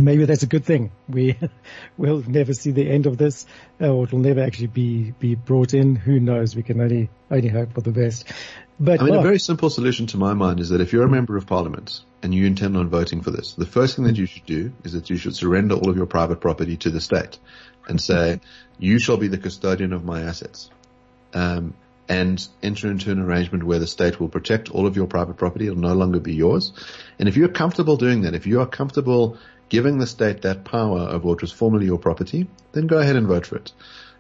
maybe 0.04 0.26
that's 0.26 0.44
a 0.44 0.48
good 0.48 0.66
thing. 0.66 0.92
We 1.08 1.38
will 1.98 2.24
never 2.28 2.54
see 2.54 2.72
the 2.72 2.90
end 2.90 3.06
of 3.06 3.18
this, 3.18 3.46
uh, 3.80 3.90
or 3.90 4.06
it 4.06 4.12
will 4.12 4.20
never 4.20 4.42
actually 4.42 4.68
be 4.68 5.12
be 5.12 5.36
brought 5.36 5.74
in. 5.74 5.96
Who 5.96 6.20
knows? 6.20 6.56
We 6.56 6.64
can 6.64 6.82
only 6.82 7.10
only 7.30 7.48
hope 7.48 7.74
for 7.74 7.82
the 7.82 7.92
best. 7.92 8.32
But 8.80 9.00
I 9.00 9.06
mean, 9.06 9.16
a 9.16 9.22
very 9.22 9.40
simple 9.40 9.70
solution 9.70 10.08
to 10.08 10.18
my 10.18 10.34
mind 10.34 10.60
is 10.60 10.70
that 10.70 10.82
if 10.82 10.92
you're 10.92 11.06
a 11.06 11.10
member 11.10 11.38
of 11.38 11.46
parliament 11.46 12.02
and 12.24 12.34
you 12.34 12.48
intend 12.48 12.76
on 12.76 12.90
voting 12.90 13.22
for 13.22 13.30
this, 13.30 13.54
the 13.54 13.66
first 13.68 13.96
thing 13.96 14.06
that 14.06 14.18
you 14.18 14.26
should 14.26 14.46
do 14.46 14.74
is 14.84 14.94
that 14.94 15.10
you 15.10 15.18
should 15.18 15.36
surrender 15.36 15.76
all 15.76 15.90
of 15.90 15.98
your 15.98 16.08
private 16.08 16.42
property 16.42 16.78
to 16.78 16.90
the 16.90 17.00
state 17.00 17.38
and 17.88 18.02
say, 18.02 18.40
you 18.80 18.98
shall 18.98 19.18
be 19.18 19.28
the 19.28 19.38
custodian 19.38 19.94
of 19.94 20.04
my 20.04 20.22
assets. 20.22 20.72
Um, 21.34 21.76
and 22.10 22.46
enter 22.62 22.92
into 22.92 23.10
an 23.12 23.20
arrangement 23.20 23.64
where 23.64 23.80
the 23.80 23.88
state 23.88 24.20
will 24.20 24.28
protect 24.28 24.70
all 24.70 24.86
of 24.86 24.98
your 24.98 25.08
private 25.08 25.38
property. 25.38 25.68
It'll 25.68 25.80
no 25.80 25.94
longer 25.94 26.20
be 26.20 26.34
yours. 26.34 26.74
And 27.18 27.30
if 27.30 27.38
you're 27.38 27.48
comfortable 27.48 27.96
doing 27.96 28.24
that, 28.24 28.34
if 28.34 28.46
you 28.48 28.60
are 28.60 28.66
comfortable 28.68 29.38
giving 29.72 30.00
the 30.00 30.06
state 30.06 30.42
that 30.42 30.66
power 30.66 31.00
over 31.00 31.26
what 31.26 31.40
was 31.40 31.54
formerly 31.54 31.86
your 31.86 31.98
property, 31.98 32.46
then 32.74 32.88
go 32.88 32.98
ahead 32.98 33.16
and 33.16 33.26
vote 33.26 33.46
for 33.46 33.56
it. 33.56 33.72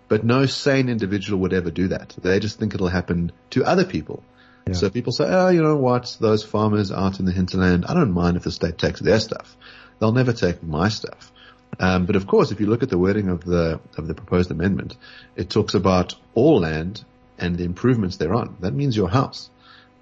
But 0.08 0.24
no 0.24 0.46
sane 0.46 0.88
individual 0.88 1.42
would 1.42 1.52
ever 1.52 1.70
do 1.70 1.90
that. 1.90 2.16
They 2.22 2.40
just 2.40 2.58
think 2.58 2.74
it'll 2.74 2.88
happen 2.88 3.34
to 3.50 3.66
other 3.66 3.84
people. 3.84 4.24
Yeah. 4.66 4.76
So 4.76 4.90
people 4.90 5.12
say, 5.12 5.26
oh, 5.28 5.50
you 5.50 5.62
know 5.62 5.76
what? 5.76 6.16
Those 6.22 6.42
farmers 6.42 6.90
out 6.90 7.20
in 7.20 7.26
the 7.26 7.34
hinterland, 7.34 7.86
I 7.86 7.94
don't 7.94 8.14
mind 8.14 8.38
if 8.38 8.44
the 8.44 8.52
state 8.52 8.78
takes 8.78 9.02
their 9.02 9.20
stuff. 9.20 9.58
They'll 10.00 10.14
never 10.14 10.32
take 10.32 10.64
my 10.64 10.88
stuff. 10.88 11.34
Um, 11.78 12.06
but 12.06 12.16
of 12.16 12.28
course, 12.28 12.52
if 12.52 12.62
you 12.62 12.68
look 12.68 12.82
at 12.82 12.90
the 12.90 12.98
wording 12.98 13.28
of 13.28 13.44
the 13.44 13.82
of 13.98 14.08
the 14.08 14.14
proposed 14.14 14.52
amendment, 14.52 14.96
it 15.36 15.50
talks 15.50 15.74
about 15.74 16.16
all 16.34 16.62
land 16.62 17.04
and 17.38 17.58
the 17.58 17.66
improvements 17.66 18.16
thereon. 18.16 18.56
That 18.62 18.74
means 18.74 18.96
your 18.96 19.10
house. 19.10 19.50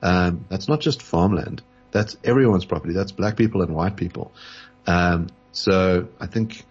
Um, 0.04 0.46
that's 0.48 0.68
not 0.68 0.80
just 0.80 1.02
farmland. 1.02 1.64
That's 1.90 2.18
everyone's 2.24 2.66
property. 2.66 2.94
That's 2.94 3.12
black 3.12 3.36
people 3.36 3.64
and 3.64 3.74
white 3.74 3.96
people. 3.96 4.32
Um, 4.86 5.30
so 5.52 6.08
I 6.20 6.28
think 6.28 6.66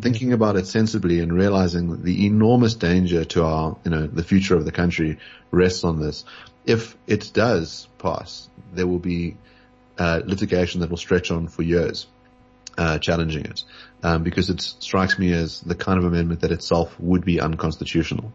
thinking 0.00 0.32
about 0.32 0.56
it 0.56 0.66
sensibly 0.66 1.20
and 1.20 1.32
realizing 1.32 2.02
the 2.02 2.26
enormous 2.26 2.74
danger 2.74 3.24
to 3.24 3.44
our, 3.44 3.76
you 3.84 3.90
know, 3.90 4.06
the 4.06 4.22
future 4.22 4.54
of 4.54 4.64
the 4.64 4.72
country 4.72 5.18
rests 5.50 5.84
on 5.84 6.00
this. 6.00 6.24
If 6.66 6.96
it 7.06 7.30
does 7.32 7.88
pass, 7.98 8.48
there 8.72 8.86
will 8.86 8.98
be 8.98 9.36
uh, 9.98 10.20
litigation 10.24 10.80
that 10.80 10.90
will 10.90 10.98
stretch 10.98 11.30
on 11.30 11.48
for 11.48 11.62
years, 11.62 12.06
uh, 12.76 12.98
challenging 12.98 13.46
it, 13.46 13.64
um, 14.02 14.22
because 14.22 14.50
it 14.50 14.60
strikes 14.60 15.18
me 15.18 15.32
as 15.32 15.60
the 15.60 15.74
kind 15.74 15.98
of 15.98 16.04
amendment 16.04 16.42
that 16.42 16.52
itself 16.52 16.98
would 17.00 17.24
be 17.24 17.40
unconstitutional. 17.40 18.32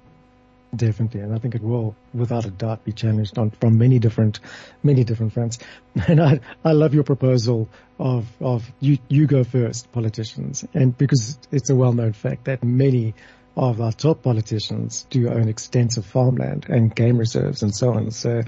Definitely, 0.75 1.21
and 1.21 1.35
I 1.35 1.37
think 1.37 1.53
it 1.53 1.61
will, 1.61 1.95
without 2.15 2.45
a 2.45 2.49
doubt, 2.49 2.83
be 2.83 2.93
challenged 2.93 3.37
on 3.37 3.51
from 3.51 3.77
many 3.77 3.99
different, 3.99 4.39
many 4.81 5.03
different 5.03 5.33
fronts. 5.33 5.59
And 6.07 6.19
I, 6.19 6.39
I 6.65 6.71
love 6.71 6.95
your 6.95 7.03
proposal 7.03 7.69
of 7.99 8.25
of 8.41 8.71
you 8.79 8.97
you 9.07 9.27
go 9.27 9.43
first, 9.43 9.91
politicians, 9.91 10.65
and 10.73 10.97
because 10.97 11.37
it's 11.51 11.69
a 11.69 11.75
well-known 11.75 12.13
fact 12.13 12.45
that 12.45 12.63
many 12.63 13.13
of 13.55 13.79
our 13.81 13.91
top 13.91 14.23
politicians 14.23 15.05
do 15.11 15.29
own 15.29 15.47
extensive 15.47 16.07
farmland 16.07 16.65
and 16.67 16.95
game 16.95 17.19
reserves 17.19 17.61
and 17.61 17.75
so 17.75 17.93
on. 17.93 18.09
So, 18.09 18.41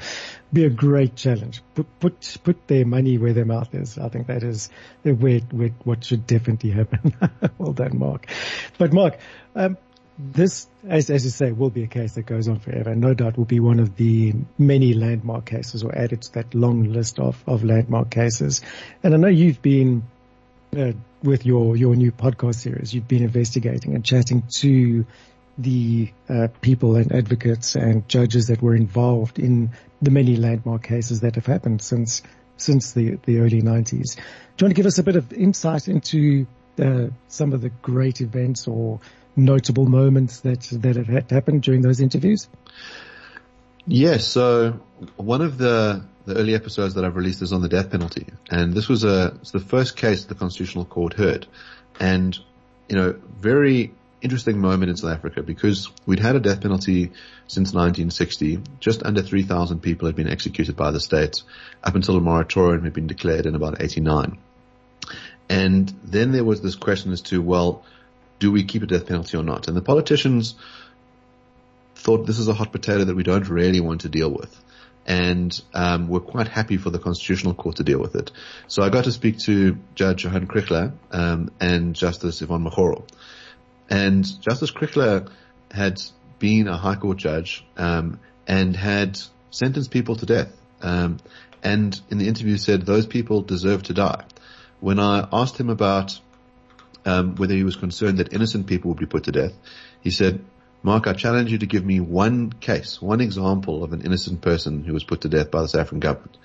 be 0.52 0.66
a 0.66 0.70
great 0.72 1.16
challenge. 1.16 1.62
Put 1.76 2.00
put 2.00 2.38
put 2.44 2.68
their 2.68 2.86
money 2.86 3.20
where 3.20 3.34
their 3.34 3.46
mouth 3.46 3.76
is. 3.76 4.00
I 4.00 4.10
think 4.10 4.26
that 4.28 4.42
is 4.42 4.70
where, 5.04 5.40
where 5.52 5.70
what 5.84 6.04
should 6.04 6.26
definitely 6.26 6.72
happen. 6.72 7.14
well 7.60 7.74
done, 7.74 8.00
Mark. 8.00 8.26
But 8.80 8.94
Mark. 8.94 9.20
Um, 9.56 9.78
this, 10.18 10.68
as, 10.88 11.10
as 11.10 11.26
you 11.26 11.32
say, 11.32 11.52
will 11.52 11.70
be 11.70 11.84
a 11.84 11.88
case 11.88 12.14
that 12.14 12.26
goes 12.26 12.48
on 12.48 12.60
forever. 12.60 12.96
No 12.96 13.14
doubt 13.14 13.38
will 13.38 13.46
be 13.46 13.60
one 13.60 13.80
of 13.80 13.96
the 13.96 14.34
many 14.58 14.94
landmark 14.94 15.46
cases 15.46 15.84
or 15.84 15.96
added 15.98 16.22
to 16.24 16.34
that 16.34 16.56
long 16.56 16.86
list 16.86 17.20
of, 17.20 17.42
of 17.48 17.64
landmark 17.64 18.10
cases. 18.10 18.62
And 19.04 19.14
I 19.14 19.18
know 19.18 19.28
you've 19.28 19.62
been, 19.62 20.04
uh, 20.78 20.94
with 21.22 21.46
your, 21.46 21.76
your 21.76 21.96
new 21.96 22.12
podcast 22.12 22.56
series, 22.56 22.94
you've 22.94 23.08
been 23.08 23.24
investigating 23.24 23.94
and 23.96 24.06
chatting 24.06 24.44
to 24.60 25.06
the 25.58 26.12
uh, 26.30 26.48
people 26.62 26.96
and 26.96 27.12
advocates 27.12 27.76
and 27.76 28.08
judges 28.08 28.48
that 28.48 28.62
were 28.62 28.76
involved 28.76 29.40
in 29.40 29.72
the 30.02 30.12
many 30.12 30.36
landmark 30.36 30.84
cases 30.84 31.22
that 31.22 31.36
have 31.36 31.46
happened 31.46 31.82
since 31.82 32.22
since 32.58 32.94
the, 32.94 33.20
the 33.26 33.40
early 33.40 33.62
90s. 33.62 34.16
Do 34.16 34.22
you 34.62 34.66
want 34.66 34.72
to 34.72 34.74
give 34.74 34.86
us 34.86 34.98
a 34.98 35.04
bit 35.04 35.18
of 35.18 35.34
insight 35.34 35.90
into 35.90 36.48
uh, 36.80 37.08
some 37.28 37.52
of 37.52 37.62
the 37.62 37.70
great 37.70 38.22
events 38.22 38.66
or 38.66 39.02
notable 39.36 39.86
moments 39.86 40.42
that 40.42 40.62
that 40.82 40.96
have 40.96 41.30
happened 41.30 41.64
during 41.64 41.82
those 41.82 42.00
interviews? 42.00 42.48
Yes. 43.88 44.28
So 44.28 44.80
one 45.18 45.42
of 45.42 45.58
the 45.58 46.04
the 46.26 46.36
early 46.36 46.56
episodes 46.56 46.96
that 46.96 47.06
I've 47.06 47.16
released 47.16 47.42
is 47.42 47.54
on 47.54 47.62
the 47.62 47.70
death 47.70 47.92
penalty, 47.92 48.28
and 48.50 48.74
this 48.74 48.88
was 48.88 49.04
a 49.04 49.38
it's 49.42 49.52
the 49.52 49.60
first 49.60 49.96
case 49.96 50.26
the 50.26 50.36
Constitutional 50.36 50.86
Court 50.86 51.14
heard, 51.14 51.48
and 52.00 52.38
you 52.90 52.96
know 52.96 53.16
very 53.40 53.94
interesting 54.22 54.60
moment 54.60 54.90
in 54.90 54.98
South 54.98 55.12
Africa 55.12 55.44
because 55.44 55.90
we'd 56.08 56.20
had 56.20 56.36
a 56.36 56.40
death 56.40 56.62
penalty 56.62 57.12
since 57.48 57.74
1960. 57.74 58.60
Just 58.80 59.04
under 59.04 59.22
3,000 59.22 59.82
people 59.82 60.08
had 60.08 60.16
been 60.16 60.28
executed 60.28 60.76
by 60.76 60.90
the 60.90 61.00
state 61.00 61.44
up 61.84 61.94
until 61.94 62.18
a 62.18 62.22
moratorium 62.22 62.84
had 62.84 62.94
been 62.94 63.06
declared 63.06 63.46
in 63.46 63.54
about 63.54 63.82
89. 63.82 64.40
And 65.48 65.94
then 66.04 66.32
there 66.32 66.44
was 66.44 66.62
this 66.62 66.76
question 66.76 67.12
as 67.12 67.22
to, 67.22 67.40
well, 67.40 67.84
do 68.46 68.52
we 68.52 68.64
keep 68.64 68.84
a 68.84 68.86
death 68.86 69.08
penalty 69.08 69.36
or 69.38 69.44
not? 69.44 69.68
And 69.68 69.76
the 69.76 69.82
politicians 69.82 70.54
thought 71.96 72.28
this 72.28 72.38
is 72.38 72.48
a 72.48 72.54
hot 72.54 72.72
potato 72.72 73.06
that 73.06 73.16
we 73.16 73.24
don't 73.24 73.50
really 73.50 73.80
want 73.80 74.02
to 74.02 74.10
deal 74.10 74.30
with. 74.30 74.56
And 75.08 75.60
um, 75.74 76.08
we're 76.08 76.20
quite 76.20 76.48
happy 76.48 76.78
for 76.78 76.92
the 76.92 77.00
Constitutional 77.00 77.56
Court 77.56 77.78
to 77.78 77.84
deal 77.84 78.00
with 78.00 78.14
it. 78.16 78.32
So 78.68 78.84
I 78.84 78.90
got 78.90 79.06
to 79.06 79.12
speak 79.12 79.40
to 79.46 79.80
Judge 79.96 80.26
Johan 80.26 80.46
Kriegler 80.46 80.94
um, 81.10 81.50
and 81.60 81.96
Justice 81.96 82.44
Yvonne 82.44 82.64
Mokgoro. 82.64 83.08
And 83.90 84.24
Justice 84.42 84.70
Kriegler 84.70 85.32
had 85.72 86.00
been 86.38 86.68
a 86.68 86.78
High 86.78 86.98
Court 86.98 87.18
judge 87.18 87.66
um, 87.78 88.20
and 88.46 88.76
had 88.76 89.20
sentenced 89.50 89.90
people 89.90 90.18
to 90.18 90.28
death. 90.28 90.56
Um, 90.84 91.18
and 91.64 92.00
in 92.12 92.20
the 92.20 92.28
interview 92.28 92.58
said 92.58 92.86
those 92.86 93.08
people 93.08 93.42
deserve 93.42 93.82
to 93.84 93.96
die. 93.96 94.24
When 94.82 95.00
I 95.00 95.28
asked 95.34 95.60
him 95.60 95.72
about 95.72 96.20
um, 97.06 97.36
whether 97.36 97.54
he 97.54 97.64
was 97.64 97.76
concerned 97.76 98.18
that 98.18 98.34
innocent 98.34 98.68
people 98.68 98.90
would 98.90 99.00
be 99.00 99.06
put 99.06 99.26
to 99.26 99.32
death. 99.32 99.54
He 100.02 100.12
said, 100.12 100.44
Mark, 100.84 101.08
I 101.08 101.14
challenge 101.14 101.52
you 101.52 101.60
to 101.60 101.66
give 101.66 101.86
me 101.86 102.00
one 102.00 102.52
case, 102.52 103.02
one 103.02 103.22
example 103.22 103.84
of 103.84 103.94
an 103.94 104.02
innocent 104.02 104.42
person 104.42 104.84
who 104.84 104.94
was 104.94 105.04
put 105.04 105.22
to 105.22 105.30
death 105.30 105.50
by 105.50 105.62
the 105.62 105.68
South 105.68 105.82
African 105.82 106.00
government. 106.00 106.38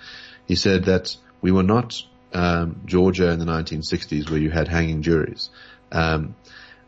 He 0.46 0.56
said 0.56 0.84
that 0.84 1.16
we 1.42 1.52
were 1.52 1.62
not 1.62 2.02
um, 2.32 2.80
Georgia 2.86 3.30
in 3.30 3.38
the 3.38 3.44
1960s 3.44 4.30
where 4.30 4.38
you 4.38 4.50
had 4.50 4.68
hanging 4.68 5.02
juries. 5.02 5.50
Um, 5.92 6.34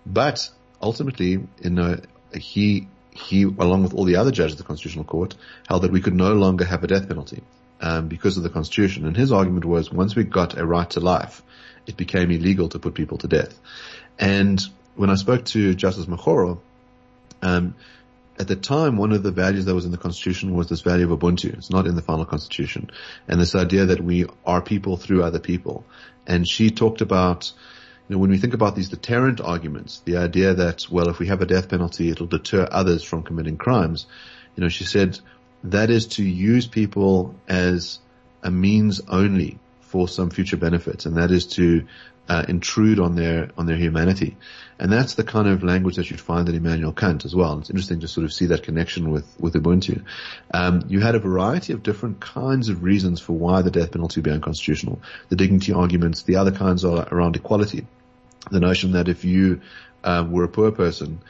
but 0.07 0.49
ultimately, 0.81 1.47
you 1.62 1.71
know, 1.71 2.00
he 2.35 2.88
he, 3.14 3.43
along 3.43 3.83
with 3.83 3.95
all 3.95 4.05
the 4.05 4.17
other 4.17 4.31
judges 4.31 4.52
of 4.52 4.59
the 4.59 4.64
Constitutional 4.64 5.05
Court, 5.05 5.35
held 5.69 5.83
that 5.83 5.93
we 5.93 6.00
could 6.00 6.14
no 6.14 6.33
longer 6.33 6.64
have 6.64 6.83
a 6.83 6.87
death 6.87 7.09
penalty 7.09 7.43
um, 7.81 8.09
because 8.09 8.38
of 8.38 8.43
the 8.43 8.49
Constitution. 8.49 9.07
And 9.07 9.17
his 9.17 9.33
argument 9.33 9.64
was 9.64 9.93
once 9.93 10.17
we 10.17 10.25
got 10.25 10.57
a 10.57 10.64
right 10.64 10.88
to 10.91 11.00
life, 11.00 11.43
it 11.87 11.97
became 11.97 12.31
illegal 12.31 12.69
to 12.71 12.79
put 12.79 12.95
people 12.95 13.19
to 13.19 13.29
death. 13.29 13.59
And 14.19 14.62
when 14.95 15.11
I 15.11 15.17
spoke 15.17 15.45
to 15.47 15.75
Justice 15.75 16.07
Mokgoro, 16.07 16.61
um, 17.43 17.75
at 18.39 18.49
the 18.49 18.57
time, 18.57 18.97
one 18.97 19.12
of 19.12 19.23
the 19.23 19.31
values 19.31 19.67
that 19.67 19.75
was 19.75 19.85
in 19.85 19.91
the 19.91 19.99
constitution 19.99 20.55
was 20.55 20.69
this 20.69 20.81
value 20.81 21.12
of 21.12 21.19
Ubuntu. 21.19 21.53
It's 21.55 21.71
not 21.71 21.87
in 21.87 21.95
the 21.95 22.03
final 22.03 22.25
constitution. 22.25 22.91
And 23.29 23.41
this 23.41 23.55
idea 23.55 23.87
that 23.87 24.01
we 24.01 24.27
are 24.47 24.62
people 24.62 24.97
through 24.97 25.23
other 25.23 25.39
people. 25.39 25.85
And 26.27 26.49
she 26.49 26.71
talked 26.71 27.03
about, 27.03 27.53
you 28.09 28.15
know, 28.15 28.19
when 28.19 28.31
we 28.31 28.39
think 28.39 28.55
about 28.55 28.75
these 28.75 28.89
deterrent 28.89 29.41
arguments, 29.41 30.01
the 30.05 30.17
idea 30.17 30.55
that, 30.55 30.87
well, 30.91 31.09
if 31.09 31.19
we 31.19 31.27
have 31.27 31.43
a 31.43 31.47
death 31.47 31.69
penalty, 31.69 32.11
it'll 32.11 32.27
deter 32.27 32.67
others 32.71 33.05
from 33.05 33.23
committing 33.23 33.59
crimes. 33.59 34.07
You 34.57 34.62
know, 34.62 34.69
she 34.69 34.85
said 34.85 35.21
that 35.65 35.91
is 35.91 36.07
to 36.09 36.23
use 36.23 36.67
people 36.67 37.35
as 37.49 38.01
a 38.43 38.51
means 38.51 39.01
only 39.09 39.59
for 39.93 40.09
some 40.09 40.31
future 40.31 40.57
benefits. 40.57 41.05
And 41.05 41.19
that 41.19 41.31
is 41.31 41.47
to 41.59 41.87
uh, 42.29 42.45
intrude 42.49 42.99
on 42.99 43.15
their 43.15 43.51
on 43.59 43.67
their 43.67 43.77
humanity, 43.77 44.37
and 44.79 44.91
that's 44.91 45.15
the 45.15 45.25
kind 45.25 45.49
of 45.49 45.63
language 45.63 45.97
that 45.97 46.11
you'd 46.11 46.21
find 46.21 46.49
in 46.49 46.55
Immanuel 46.55 46.93
Kant 46.93 47.25
as 47.25 47.35
well. 47.35 47.59
It's 47.59 47.69
interesting 47.69 48.01
to 48.01 48.09
sort 48.09 48.25
of 48.25 48.33
see 48.33 48.47
that 48.47 48.63
connection 48.63 49.11
with 49.11 49.27
with 49.39 49.55
Ubuntu. 49.55 50.05
Um, 50.55 50.85
you 50.89 51.01
had 51.01 51.15
a 51.15 51.19
variety 51.19 51.73
of 51.73 51.83
different 51.83 52.21
kinds 52.21 52.69
of 52.69 52.83
reasons 52.83 53.21
for 53.21 53.35
why 53.35 53.63
the 53.63 53.71
death 53.71 53.91
penalty 53.93 54.21
would 54.21 54.25
be 54.25 54.31
unconstitutional. 54.31 55.03
The 55.29 55.37
dignity 55.37 55.73
arguments, 55.73 56.23
the 56.23 56.37
other 56.37 56.53
kinds 56.53 56.85
are 56.85 57.07
around 57.13 57.37
equality. 57.37 57.87
The 58.51 58.61
notion 58.61 58.93
that 58.93 59.09
if 59.09 59.25
you 59.25 59.61
um, 60.05 60.33
were 60.33 60.45
a 60.45 60.49
poor 60.49 60.73
person, 60.73 61.21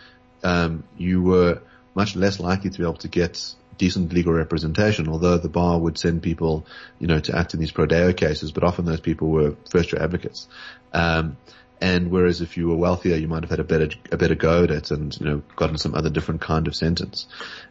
um, 0.45 0.85
you 0.97 1.23
were 1.23 1.63
much 1.95 2.17
less 2.17 2.39
likely 2.39 2.71
to 2.71 2.79
be 2.79 2.85
able 2.85 2.95
to 2.95 3.09
get 3.09 3.55
decent 3.79 4.13
legal 4.13 4.33
representation, 4.33 5.09
although 5.09 5.39
the 5.39 5.49
bar 5.49 5.79
would 5.79 5.99
send 5.99 6.23
people, 6.23 6.67
you 6.99 7.07
know, 7.07 7.21
to 7.21 7.37
act 7.37 7.55
in 7.55 7.61
these 7.61 7.73
pro 7.73 7.87
deo 7.87 8.13
cases, 8.13 8.53
but 8.53 8.65
often 8.65 8.85
those 8.85 9.01
people 9.01 9.29
were 9.29 9.57
first 9.71 9.93
year 9.93 10.03
advocates. 10.03 10.49
Um, 10.93 11.37
and 11.81 12.13
whereas 12.13 12.41
if 12.41 12.57
you 12.57 12.69
were 12.69 12.77
wealthier, 12.77 13.17
you 13.17 13.27
might 13.27 13.43
have 13.43 13.51
had 13.51 13.59
a 13.59 13.65
better, 13.65 13.89
a 14.13 14.17
better 14.17 14.37
go 14.37 14.63
at 14.63 14.71
it 14.71 14.93
and, 14.93 15.19
you 15.19 15.27
know, 15.27 15.43
gotten 15.57 15.79
some 15.79 15.97
other 15.97 16.11
different 16.11 16.41
kind 16.41 16.69
of 16.69 16.77
sentence. 16.77 17.27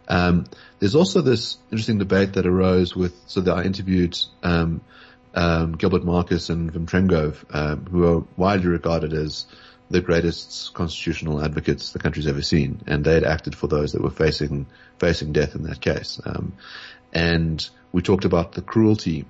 Um, 0.10 0.46
there's 0.80 0.96
also 0.96 1.22
this 1.22 1.58
interesting 1.72 1.98
debate 1.98 2.34
that 2.34 2.46
arose 2.46 2.94
with, 2.94 3.16
so 3.28 3.40
that 3.40 3.56
I 3.56 3.64
interviewed, 3.64 4.18
um, 4.44 4.82
um, 5.34 5.78
Gilbert 5.78 6.04
Marcus 6.04 6.50
and 6.50 6.74
Wim 6.74 6.88
Trengove, 6.88 7.38
um, 7.56 7.86
who 7.86 8.06
are 8.06 8.24
widely 8.36 8.68
regarded 8.68 9.14
as 9.14 9.46
the 9.92 10.02
greatest 10.02 10.74
constitutional 10.74 11.44
advocates 11.44 11.92
the 11.92 12.00
country's 12.00 12.28
ever 12.28 12.42
seen, 12.42 12.82
and 12.88 13.04
they 13.04 13.14
had 13.14 13.26
acted 13.26 13.56
for 13.56 13.68
those 13.68 13.92
that 13.92 14.02
were 14.02 14.10
facing 14.10 14.66
facing 14.98 15.34
death 15.34 15.56
in 15.56 15.64
that 15.64 15.82
case. 15.82 16.20
Um, 16.26 16.54
and 17.14 17.70
we 17.92 18.02
talked 18.02 18.26
about 18.26 18.54
the 18.54 18.62
cruelty 18.62 19.26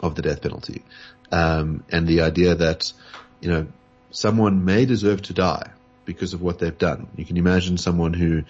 of 0.00 0.14
the 0.14 0.22
death 0.22 0.42
penalty, 0.42 0.84
um, 1.32 1.84
and 1.90 2.06
the 2.06 2.22
idea 2.22 2.54
that 2.54 2.92
you 3.40 3.50
know 3.50 3.66
someone 4.10 4.64
may 4.64 4.86
deserve 4.86 5.22
to 5.22 5.34
die 5.34 5.70
because 6.04 6.32
of 6.32 6.40
what 6.40 6.58
they've 6.58 6.78
done. 6.78 7.08
You 7.16 7.24
can 7.24 7.36
imagine 7.36 7.76
someone 7.76 8.14
who 8.14 8.44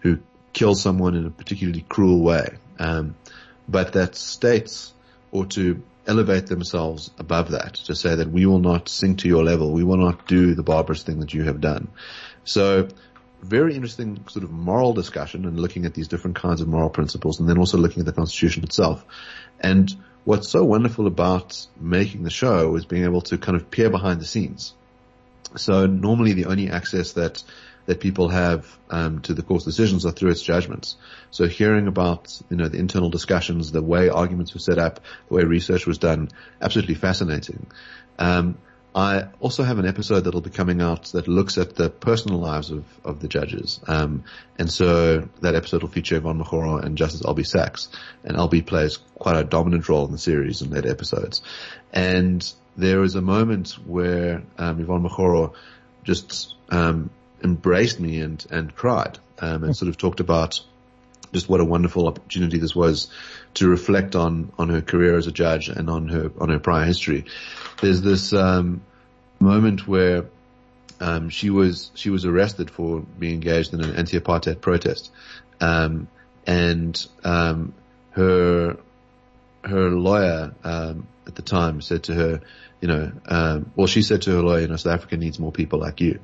who 0.00 0.18
kills 0.52 0.80
someone 0.80 1.16
in 1.16 1.26
a 1.26 1.30
particularly 1.30 1.84
cruel 1.88 2.20
way, 2.20 2.58
um, 2.78 3.16
but 3.68 3.94
that 3.94 4.14
states 4.14 4.92
or 5.32 5.46
to 5.46 5.82
elevate 6.06 6.46
themselves 6.46 7.10
above 7.18 7.52
that 7.52 7.74
to 7.74 7.94
say 7.94 8.14
that 8.14 8.30
we 8.30 8.46
will 8.46 8.58
not 8.58 8.88
sink 8.88 9.20
to 9.20 9.28
your 9.28 9.44
level. 9.44 9.72
We 9.72 9.84
will 9.84 9.96
not 9.96 10.26
do 10.26 10.54
the 10.54 10.62
barbarous 10.62 11.02
thing 11.02 11.20
that 11.20 11.32
you 11.32 11.44
have 11.44 11.60
done. 11.60 11.88
So 12.44 12.88
very 13.42 13.74
interesting 13.74 14.24
sort 14.28 14.44
of 14.44 14.50
moral 14.50 14.92
discussion 14.92 15.44
and 15.44 15.58
looking 15.58 15.84
at 15.84 15.94
these 15.94 16.08
different 16.08 16.36
kinds 16.36 16.60
of 16.60 16.68
moral 16.68 16.90
principles 16.90 17.40
and 17.40 17.48
then 17.48 17.58
also 17.58 17.78
looking 17.78 18.00
at 18.00 18.06
the 18.06 18.12
constitution 18.12 18.64
itself. 18.64 19.04
And 19.60 19.92
what's 20.24 20.48
so 20.48 20.64
wonderful 20.64 21.06
about 21.06 21.66
making 21.80 22.22
the 22.22 22.30
show 22.30 22.76
is 22.76 22.84
being 22.84 23.04
able 23.04 23.22
to 23.22 23.38
kind 23.38 23.56
of 23.56 23.70
peer 23.70 23.90
behind 23.90 24.20
the 24.20 24.26
scenes. 24.26 24.74
So 25.56 25.86
normally 25.86 26.32
the 26.32 26.46
only 26.46 26.70
access 26.70 27.12
that 27.12 27.42
that 27.86 28.00
people 28.00 28.28
have 28.28 28.66
um, 28.90 29.20
to 29.20 29.34
the 29.34 29.42
court's 29.42 29.64
decisions 29.64 30.06
are 30.06 30.12
through 30.12 30.30
its 30.30 30.42
judgments. 30.42 30.96
So 31.30 31.46
hearing 31.46 31.86
about 31.88 32.40
you 32.50 32.56
know 32.56 32.68
the 32.68 32.78
internal 32.78 33.10
discussions, 33.10 33.72
the 33.72 33.82
way 33.82 34.08
arguments 34.08 34.54
were 34.54 34.60
set 34.60 34.78
up, 34.78 35.00
the 35.28 35.34
way 35.34 35.42
research 35.44 35.86
was 35.86 35.98
done, 35.98 36.28
absolutely 36.60 36.94
fascinating. 36.94 37.66
Um, 38.18 38.58
I 38.94 39.28
also 39.40 39.62
have 39.62 39.78
an 39.78 39.86
episode 39.86 40.20
that'll 40.20 40.42
be 40.42 40.50
coming 40.50 40.82
out 40.82 41.04
that 41.12 41.26
looks 41.26 41.56
at 41.56 41.74
the 41.76 41.88
personal 41.88 42.40
lives 42.40 42.70
of, 42.70 42.84
of 43.04 43.20
the 43.20 43.28
judges. 43.28 43.80
Um, 43.86 44.24
and 44.58 44.70
so 44.70 45.28
that 45.40 45.54
episode 45.54 45.82
will 45.82 45.88
feature 45.88 46.16
Yvonne 46.16 46.38
Mokgoro 46.38 46.82
and 46.84 46.98
Justice 46.98 47.22
Albie 47.22 47.46
Sachs. 47.46 47.88
And 48.22 48.36
Albie 48.36 48.66
plays 48.66 48.98
quite 49.14 49.36
a 49.36 49.44
dominant 49.44 49.88
role 49.88 50.04
in 50.04 50.12
the 50.12 50.18
series 50.18 50.60
in 50.60 50.70
that 50.70 50.84
episodes. 50.84 51.40
And 51.90 52.46
there 52.76 53.02
is 53.02 53.14
a 53.14 53.22
moment 53.22 53.78
where 53.86 54.42
um, 54.58 54.78
Yvonne 54.80 55.08
Mokgoro 55.08 55.54
just 56.04 56.54
um, 56.68 57.08
embraced 57.42 58.00
me 58.00 58.20
and, 58.20 58.44
and 58.50 58.74
cried, 58.74 59.18
um, 59.38 59.64
and 59.64 59.76
sort 59.76 59.88
of 59.88 59.96
talked 59.96 60.20
about 60.20 60.60
just 61.32 61.48
what 61.48 61.60
a 61.60 61.64
wonderful 61.64 62.06
opportunity 62.06 62.58
this 62.58 62.74
was 62.74 63.08
to 63.54 63.68
reflect 63.68 64.14
on, 64.14 64.52
on 64.58 64.68
her 64.68 64.82
career 64.82 65.16
as 65.16 65.26
a 65.26 65.32
judge 65.32 65.68
and 65.68 65.88
on 65.88 66.08
her, 66.08 66.30
on 66.38 66.50
her 66.50 66.58
prior 66.58 66.84
history. 66.84 67.24
There's 67.80 68.02
this, 68.02 68.32
um, 68.32 68.82
moment 69.38 69.88
where, 69.88 70.26
um, 71.00 71.30
she 71.30 71.50
was, 71.50 71.90
she 71.94 72.10
was 72.10 72.24
arrested 72.24 72.70
for 72.70 73.00
being 73.00 73.34
engaged 73.34 73.72
in 73.72 73.82
an 73.82 73.96
anti-apartheid 73.96 74.60
protest. 74.60 75.10
Um, 75.60 76.08
and, 76.46 77.06
um, 77.24 77.72
her, 78.10 78.76
her 79.64 79.90
lawyer, 79.90 80.54
um, 80.64 81.06
at 81.26 81.34
the 81.34 81.42
time 81.42 81.80
said 81.80 82.04
to 82.04 82.14
her, 82.14 82.40
you 82.80 82.88
know, 82.88 83.12
um, 83.26 83.70
well, 83.76 83.86
she 83.86 84.02
said 84.02 84.22
to 84.22 84.32
her 84.32 84.42
lawyer, 84.42 84.60
you 84.60 84.68
know, 84.68 84.76
South 84.76 84.94
Africa 84.94 85.16
needs 85.16 85.38
more 85.38 85.52
people 85.52 85.78
like 85.78 86.00
you. 86.00 86.18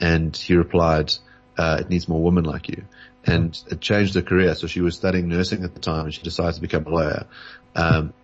And 0.00 0.36
he 0.36 0.54
replied, 0.54 1.12
uh, 1.58 1.78
it 1.80 1.90
needs 1.90 2.08
more 2.08 2.22
women 2.22 2.44
like 2.44 2.68
you. 2.68 2.84
And 3.24 3.58
it 3.70 3.80
changed 3.80 4.14
her 4.14 4.22
career. 4.22 4.54
So 4.54 4.66
she 4.66 4.80
was 4.80 4.96
studying 4.96 5.28
nursing 5.28 5.62
at 5.64 5.74
the 5.74 5.80
time 5.80 6.06
and 6.06 6.14
she 6.14 6.22
decided 6.22 6.54
to 6.54 6.60
become 6.60 6.86
a 6.86 6.90
lawyer. 6.90 7.26
Um, 7.76 8.14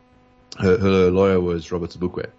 her, 0.58 0.78
her, 0.78 1.10
lawyer 1.10 1.40
was 1.40 1.70
Robert 1.70 1.90
Sobukwe. 1.90 2.30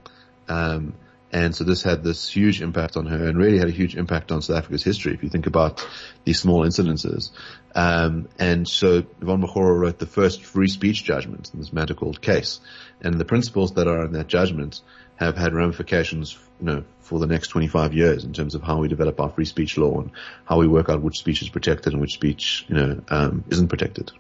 Um, 0.48 0.94
and 1.32 1.54
so 1.54 1.64
this 1.66 1.84
had 1.84 2.04
this 2.04 2.30
huge 2.30 2.62
impact 2.62 2.96
on 2.96 3.06
her 3.06 3.28
and 3.28 3.38
really 3.38 3.58
had 3.58 3.68
a 3.68 3.72
huge 3.72 3.96
impact 3.98 4.32
on 4.32 4.42
South 4.42 4.58
Africa's 4.58 4.84
history 4.84 5.14
if 5.14 5.24
you 5.24 5.30
think 5.30 5.46
about 5.46 5.86
these 6.24 6.40
small 6.40 6.66
incidences. 6.66 7.32
Um, 7.76 8.30
and 8.40 8.68
so 8.68 9.04
Yvonne 9.22 9.42
Mokgoro 9.42 9.78
wrote 9.78 10.00
the 10.00 10.06
first 10.06 10.44
free 10.44 10.70
speech 10.70 11.04
judgment 11.04 11.52
in 11.54 11.60
this 11.60 11.74
matter 11.74 11.94
called 11.94 12.22
case. 12.22 12.62
And 13.02 13.20
the 13.20 13.26
principles 13.26 13.74
that 13.74 13.88
are 13.88 14.06
in 14.06 14.14
that 14.14 14.28
judgment 14.28 14.82
have 15.18 15.36
had 15.36 15.54
ramifications, 15.54 16.38
you 16.60 16.66
know, 16.66 16.84
for 17.02 17.20
the 17.20 17.28
next 17.28 17.50
25 17.50 17.94
years 17.94 18.24
in 18.24 18.32
terms 18.32 18.56
of 18.56 18.64
how 18.64 18.80
we 18.80 18.88
develop 18.88 19.20
our 19.20 19.30
free 19.30 19.46
speech 19.46 19.78
law 19.78 20.00
and 20.00 20.12
how 20.46 20.60
we 20.60 20.68
work 20.68 20.90
out 20.90 21.02
which 21.02 21.20
speech 21.20 21.42
is 21.42 21.50
protected 21.50 21.92
and 21.92 22.02
which 22.02 22.14
speech, 22.14 22.66
you 22.70 22.76
know, 22.76 23.02
um, 23.10 23.44
isn't 23.50 23.68
protected. 23.68 24.12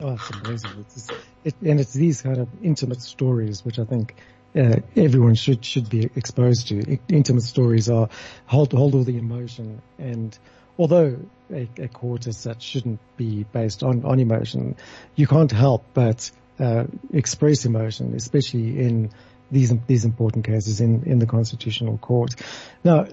Oh, 0.00 0.14
it's 0.14 0.30
amazing. 0.30 0.70
It's, 0.80 1.08
it, 1.44 1.54
and 1.62 1.80
it's 1.80 1.92
these 1.92 2.22
kind 2.22 2.38
of 2.38 2.48
intimate 2.62 3.00
stories 3.00 3.64
which 3.64 3.78
I 3.78 3.84
think 3.84 4.14
uh, 4.56 4.76
everyone 4.96 5.34
should 5.34 5.64
should 5.64 5.88
be 5.88 6.10
exposed 6.14 6.68
to. 6.68 6.98
Intimate 7.08 7.42
stories 7.42 7.88
are 7.88 8.08
hold 8.46 8.72
hold 8.72 8.94
all 8.94 9.04
the 9.04 9.18
emotion, 9.18 9.82
and 9.98 10.36
although 10.78 11.18
a, 11.52 11.68
a 11.78 11.88
court 11.88 12.26
as 12.26 12.38
such 12.38 12.62
shouldn't 12.62 13.00
be 13.16 13.44
based 13.44 13.82
on 13.82 14.04
on 14.04 14.20
emotion, 14.20 14.76
you 15.16 15.26
can't 15.26 15.52
help 15.52 15.84
but 15.94 16.30
uh, 16.58 16.84
express 17.12 17.64
emotion, 17.64 18.14
especially 18.14 18.78
in 18.80 19.10
these 19.50 19.72
these 19.86 20.04
important 20.04 20.44
cases 20.44 20.80
in 20.80 21.04
in 21.04 21.18
the 21.18 21.26
constitutional 21.26 21.98
court. 21.98 22.34
Now, 22.82 23.06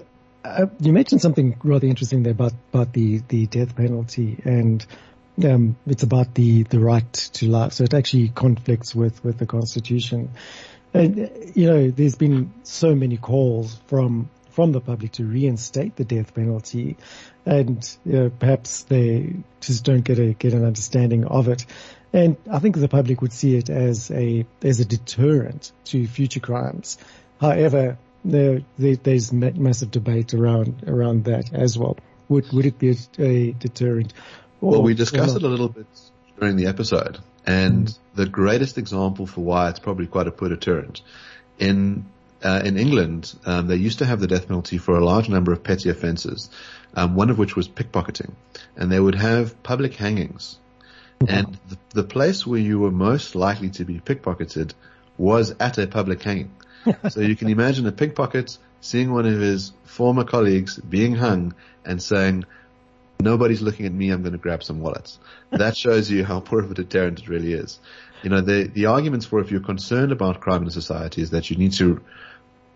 uh, 0.44 0.66
you 0.80 0.92
mentioned 0.92 1.22
something 1.22 1.56
rather 1.62 1.86
interesting 1.86 2.22
there 2.22 2.32
about 2.32 2.52
about 2.72 2.92
the 2.92 3.22
the 3.28 3.46
death 3.46 3.74
penalty 3.76 4.40
and. 4.44 4.84
Um, 5.42 5.76
it's 5.86 6.02
about 6.02 6.34
the, 6.34 6.64
the 6.64 6.78
right 6.78 7.10
to 7.10 7.46
life, 7.46 7.72
so 7.72 7.84
it 7.84 7.94
actually 7.94 8.28
conflicts 8.28 8.94
with, 8.94 9.24
with 9.24 9.38
the 9.38 9.46
Constitution. 9.46 10.32
And, 10.94 11.30
you 11.54 11.66
know, 11.66 11.90
there's 11.90 12.16
been 12.16 12.52
so 12.64 12.94
many 12.94 13.16
calls 13.16 13.80
from 13.86 14.28
from 14.50 14.72
the 14.72 14.80
public 14.80 15.12
to 15.12 15.24
reinstate 15.24 15.96
the 15.96 16.04
death 16.04 16.34
penalty, 16.34 16.98
and 17.46 17.96
you 18.04 18.12
know, 18.12 18.30
perhaps 18.30 18.82
they 18.82 19.36
just 19.60 19.84
don't 19.84 20.02
get 20.02 20.18
a 20.18 20.34
get 20.34 20.52
an 20.52 20.64
understanding 20.64 21.24
of 21.24 21.48
it. 21.48 21.64
And 22.12 22.36
I 22.50 22.58
think 22.58 22.76
the 22.76 22.88
public 22.88 23.22
would 23.22 23.32
see 23.32 23.56
it 23.56 23.70
as 23.70 24.10
a 24.10 24.44
as 24.62 24.80
a 24.80 24.84
deterrent 24.84 25.72
to 25.86 26.06
future 26.06 26.40
crimes. 26.40 26.98
However, 27.40 27.96
there, 28.24 28.60
there, 28.78 28.96
there's 28.96 29.32
massive 29.32 29.90
debate 29.90 30.34
around 30.34 30.84
around 30.86 31.24
that 31.24 31.52
as 31.54 31.78
well. 31.78 31.96
Would 32.28 32.52
would 32.52 32.66
it 32.66 32.78
be 32.78 32.90
a, 32.90 33.22
a 33.22 33.52
deterrent? 33.52 34.12
Or, 34.60 34.72
well, 34.72 34.82
we 34.82 34.94
discussed 34.94 35.36
it 35.36 35.42
a 35.42 35.48
little 35.48 35.68
bit 35.68 35.86
during 36.38 36.56
the 36.56 36.66
episode, 36.66 37.18
and 37.46 37.96
the 38.14 38.26
greatest 38.26 38.78
example 38.78 39.26
for 39.26 39.40
why 39.40 39.68
it's 39.68 39.78
probably 39.78 40.06
quite 40.06 40.26
a 40.26 40.30
poor 40.30 40.48
deterrent 40.48 41.02
in 41.58 42.04
uh, 42.44 42.60
in 42.64 42.76
England, 42.76 43.34
um, 43.46 43.68
they 43.68 43.76
used 43.76 44.00
to 44.00 44.04
have 44.04 44.18
the 44.18 44.26
death 44.26 44.48
penalty 44.48 44.78
for 44.78 44.98
a 44.98 45.04
large 45.04 45.28
number 45.28 45.52
of 45.52 45.62
petty 45.62 45.88
offences, 45.90 46.50
um, 46.94 47.14
one 47.14 47.30
of 47.30 47.38
which 47.38 47.54
was 47.54 47.68
pickpocketing, 47.68 48.32
and 48.76 48.90
they 48.90 48.98
would 48.98 49.14
have 49.14 49.62
public 49.62 49.94
hangings. 49.94 50.58
And 51.28 51.56
the, 51.68 51.78
the 51.90 52.02
place 52.02 52.44
where 52.44 52.58
you 52.58 52.80
were 52.80 52.90
most 52.90 53.36
likely 53.36 53.70
to 53.70 53.84
be 53.84 54.00
pickpocketed 54.00 54.72
was 55.16 55.54
at 55.60 55.78
a 55.78 55.86
public 55.86 56.20
hanging. 56.20 56.50
so 57.10 57.20
you 57.20 57.36
can 57.36 57.48
imagine 57.48 57.86
a 57.86 57.92
pickpocket 57.92 58.58
seeing 58.80 59.12
one 59.12 59.26
of 59.26 59.38
his 59.38 59.72
former 59.84 60.24
colleagues 60.24 60.78
being 60.78 61.14
hung 61.14 61.54
and 61.84 62.02
saying, 62.02 62.44
nobody's 63.22 63.62
looking 63.62 63.86
at 63.86 63.92
me, 63.92 64.10
I'm 64.10 64.22
going 64.22 64.32
to 64.32 64.38
grab 64.38 64.62
some 64.62 64.80
wallets. 64.80 65.18
That 65.50 65.76
shows 65.76 66.10
you 66.10 66.24
how 66.24 66.40
poor 66.40 66.60
of 66.60 66.70
a 66.70 66.74
deterrent 66.74 67.20
it 67.20 67.28
really 67.28 67.52
is. 67.52 67.78
You 68.22 68.30
know, 68.30 68.40
the, 68.40 68.64
the 68.64 68.86
arguments 68.86 69.26
for 69.26 69.40
if 69.40 69.50
you're 69.50 69.60
concerned 69.60 70.12
about 70.12 70.40
crime 70.40 70.62
in 70.62 70.70
society 70.70 71.22
is 71.22 71.30
that 71.30 71.50
you 71.50 71.56
need 71.56 71.72
to 71.74 72.00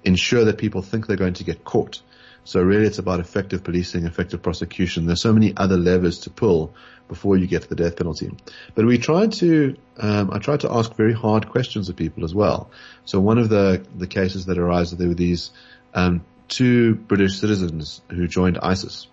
ensure 0.04 0.44
that 0.44 0.58
people 0.58 0.82
think 0.82 1.06
they're 1.06 1.16
going 1.16 1.34
to 1.34 1.44
get 1.44 1.64
caught. 1.64 2.00
So 2.44 2.62
really 2.62 2.86
it's 2.86 2.98
about 2.98 3.18
effective 3.20 3.64
policing, 3.64 4.06
effective 4.06 4.40
prosecution. 4.40 5.06
There's 5.06 5.20
so 5.20 5.32
many 5.32 5.52
other 5.56 5.76
levers 5.76 6.20
to 6.20 6.30
pull 6.30 6.74
before 7.08 7.36
you 7.36 7.46
get 7.46 7.62
to 7.62 7.68
the 7.68 7.74
death 7.74 7.96
penalty. 7.96 8.30
But 8.74 8.86
we 8.86 8.98
tried 8.98 9.32
to, 9.32 9.76
um, 9.98 10.30
I 10.32 10.38
tried 10.38 10.60
to 10.60 10.72
ask 10.72 10.94
very 10.94 11.12
hard 11.12 11.48
questions 11.48 11.88
of 11.88 11.96
people 11.96 12.24
as 12.24 12.34
well. 12.34 12.70
So 13.04 13.18
one 13.20 13.38
of 13.38 13.48
the, 13.48 13.84
the 13.96 14.06
cases 14.06 14.46
that 14.46 14.58
arise, 14.58 14.92
there 14.92 15.08
were 15.08 15.14
these, 15.14 15.50
um, 15.94 16.24
two 16.48 16.94
British 16.94 17.40
citizens 17.40 18.00
who 18.08 18.28
joined 18.28 18.58
ISIS 18.62 19.08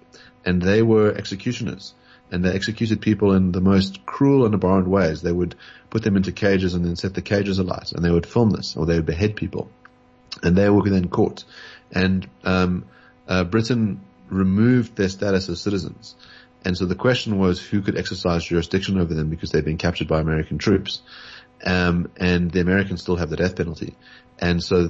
and 0.45 0.61
they 0.61 0.81
were 0.81 1.13
executioners 1.13 1.93
and 2.31 2.43
they 2.43 2.51
executed 2.51 3.01
people 3.01 3.33
in 3.33 3.51
the 3.51 3.61
most 3.61 4.05
cruel 4.05 4.45
and 4.45 4.53
abhorrent 4.53 4.87
ways. 4.87 5.21
They 5.21 5.31
would 5.31 5.55
put 5.89 6.03
them 6.03 6.17
into 6.17 6.31
cages 6.31 6.73
and 6.73 6.83
then 6.83 6.95
set 6.95 7.13
the 7.13 7.21
cages 7.21 7.59
alight 7.59 7.91
and 7.91 8.03
they 8.03 8.11
would 8.11 8.25
film 8.25 8.49
this 8.49 8.75
or 8.75 8.85
they 8.85 8.95
would 8.95 9.05
behead 9.05 9.35
people 9.35 9.69
and 10.41 10.55
they 10.55 10.69
were 10.69 10.89
then 10.89 11.09
caught. 11.09 11.43
And, 11.91 12.27
um, 12.43 12.85
uh, 13.27 13.43
Britain 13.43 14.01
removed 14.29 14.95
their 14.95 15.09
status 15.09 15.47
as 15.49 15.61
citizens. 15.61 16.15
And 16.65 16.77
so 16.77 16.85
the 16.85 16.95
question 16.95 17.37
was 17.37 17.59
who 17.59 17.81
could 17.81 17.97
exercise 17.97 18.45
jurisdiction 18.45 18.99
over 18.99 19.13
them 19.13 19.29
because 19.29 19.51
they'd 19.51 19.65
been 19.65 19.77
captured 19.77 20.07
by 20.07 20.21
American 20.21 20.57
troops. 20.57 21.01
Um, 21.65 22.09
and 22.17 22.51
the 22.51 22.61
Americans 22.61 23.01
still 23.01 23.15
have 23.15 23.29
the 23.29 23.37
death 23.37 23.55
penalty. 23.55 23.95
And 24.39 24.61
so 24.63 24.89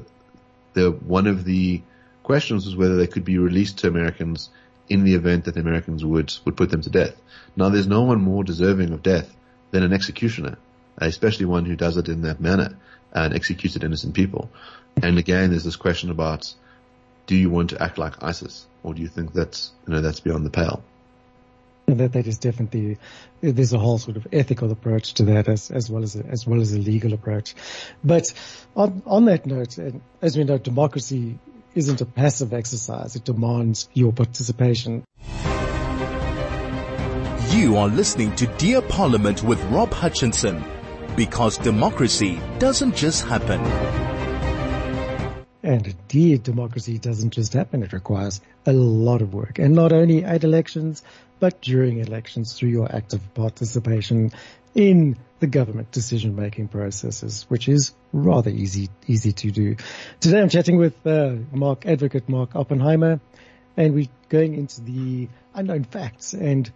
the, 0.73 0.91
one 0.91 1.27
of 1.27 1.43
the 1.43 1.81
questions 2.23 2.65
was 2.65 2.75
whether 2.75 2.95
they 2.95 3.07
could 3.07 3.25
be 3.25 3.37
released 3.37 3.79
to 3.79 3.87
Americans 3.87 4.49
in 4.89 5.03
the 5.03 5.15
event 5.15 5.45
that 5.45 5.53
the 5.53 5.61
Americans 5.61 6.03
would, 6.03 6.33
would 6.45 6.57
put 6.57 6.69
them 6.69 6.81
to 6.81 6.89
death. 6.89 7.15
Now 7.55 7.69
there's 7.69 7.87
no 7.87 8.03
one 8.03 8.21
more 8.21 8.43
deserving 8.43 8.91
of 8.91 9.03
death 9.03 9.33
than 9.71 9.83
an 9.83 9.93
executioner, 9.93 10.57
especially 10.97 11.45
one 11.45 11.65
who 11.65 11.75
does 11.75 11.97
it 11.97 12.09
in 12.09 12.23
that 12.23 12.39
manner 12.39 12.77
and 13.13 13.33
executed 13.33 13.83
innocent 13.83 14.13
people. 14.13 14.49
And 15.01 15.17
again, 15.17 15.49
there's 15.49 15.63
this 15.63 15.75
question 15.75 16.09
about, 16.09 16.53
do 17.25 17.35
you 17.35 17.49
want 17.49 17.71
to 17.71 17.81
act 17.81 17.97
like 17.97 18.21
ISIS 18.21 18.67
or 18.83 18.93
do 18.93 19.01
you 19.01 19.07
think 19.07 19.33
that's, 19.33 19.71
you 19.87 19.93
know, 19.93 20.01
that's 20.01 20.19
beyond 20.19 20.45
the 20.45 20.49
pale? 20.49 20.83
that 21.87 22.13
that 22.13 22.27
is 22.27 22.37
definitely 22.37 22.97
there's 23.41 23.73
a 23.73 23.79
whole 23.79 23.97
sort 23.97 24.17
of 24.17 24.27
ethical 24.31 24.71
approach 24.71 25.15
to 25.15 25.23
that 25.23 25.47
as 25.47 25.69
as 25.69 25.89
well 25.89 26.03
as 26.03 26.15
a, 26.15 26.25
as 26.25 26.47
well 26.47 26.61
as 26.61 26.73
a 26.73 26.79
legal 26.79 27.13
approach. 27.13 27.55
But 28.03 28.33
on 28.75 29.03
on 29.05 29.25
that 29.25 29.45
note, 29.45 29.77
as 30.21 30.37
we 30.37 30.43
know, 30.43 30.57
democracy 30.57 31.37
isn't 31.75 32.01
a 32.01 32.05
passive 32.05 32.53
exercise. 32.53 33.15
It 33.15 33.23
demands 33.23 33.89
your 33.93 34.11
participation. 34.13 35.03
You 37.49 37.77
are 37.77 37.87
listening 37.87 38.35
to 38.37 38.47
Dear 38.57 38.81
Parliament 38.81 39.43
with 39.43 39.63
Rob 39.65 39.91
Hutchinson 39.93 40.63
because 41.15 41.57
democracy 41.57 42.39
doesn't 42.59 42.95
just 42.95 43.25
happen. 43.25 43.61
And 45.61 45.87
indeed, 45.87 46.43
democracy 46.43 46.97
doesn't 46.97 47.29
just 47.29 47.53
happen. 47.53 47.83
It 47.83 47.93
requires 47.93 48.41
a 48.65 48.73
lot 48.73 49.21
of 49.21 49.33
work. 49.33 49.59
And 49.59 49.73
not 49.75 49.93
only 49.93 50.23
at 50.23 50.43
elections, 50.43 51.03
but 51.39 51.61
during 51.61 51.99
elections 51.99 52.53
through 52.53 52.69
your 52.69 52.93
active 52.93 53.33
participation 53.33 54.31
in 54.75 55.17
the 55.39 55.47
government 55.47 55.91
decision 55.91 56.35
making 56.35 56.67
processes, 56.67 57.45
which 57.49 57.67
is 57.67 57.93
rather 58.11 58.49
easy, 58.49 58.89
easy 59.07 59.33
to 59.33 59.51
do. 59.51 59.75
Today 60.19 60.39
I'm 60.39 60.49
chatting 60.49 60.77
with 60.77 61.05
uh, 61.05 61.35
Mark 61.51 61.85
Advocate 61.85 62.29
Mark 62.29 62.55
Oppenheimer 62.55 63.19
and 63.75 63.93
we're 63.93 64.07
going 64.29 64.53
into 64.55 64.81
the 64.81 65.27
unknown 65.53 65.83
facts 65.83 66.33
and 66.33 66.71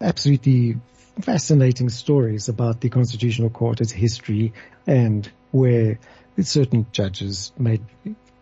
absolutely 0.00 0.76
fascinating 1.20 1.88
stories 1.88 2.48
about 2.48 2.80
the 2.80 2.88
Constitutional 2.88 3.50
Court, 3.50 3.80
its 3.80 3.92
history 3.92 4.52
and 4.86 5.30
where 5.50 5.98
certain 6.40 6.86
judges 6.92 7.52
made 7.58 7.84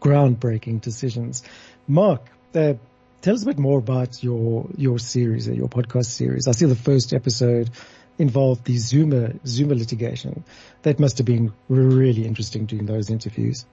groundbreaking 0.00 0.80
decisions. 0.80 1.42
Mark, 1.88 2.22
uh, 2.54 2.74
tell 3.22 3.34
us 3.34 3.42
a 3.42 3.46
bit 3.46 3.58
more 3.58 3.78
about 3.78 4.22
your 4.22 4.68
your 4.76 4.98
series, 4.98 5.48
uh, 5.48 5.52
your 5.52 5.68
podcast 5.68 6.06
series. 6.06 6.46
I 6.46 6.52
see 6.52 6.66
the 6.66 6.76
first 6.76 7.12
episode 7.12 7.70
involved 8.18 8.64
the 8.64 8.76
Zuma 8.76 9.32
Zuma 9.46 9.74
litigation. 9.74 10.44
That 10.82 10.98
must 10.98 11.18
have 11.18 11.26
been 11.26 11.52
really 11.68 12.26
interesting 12.26 12.66
doing 12.66 12.86
those 12.86 13.10
interviews. 13.10 13.64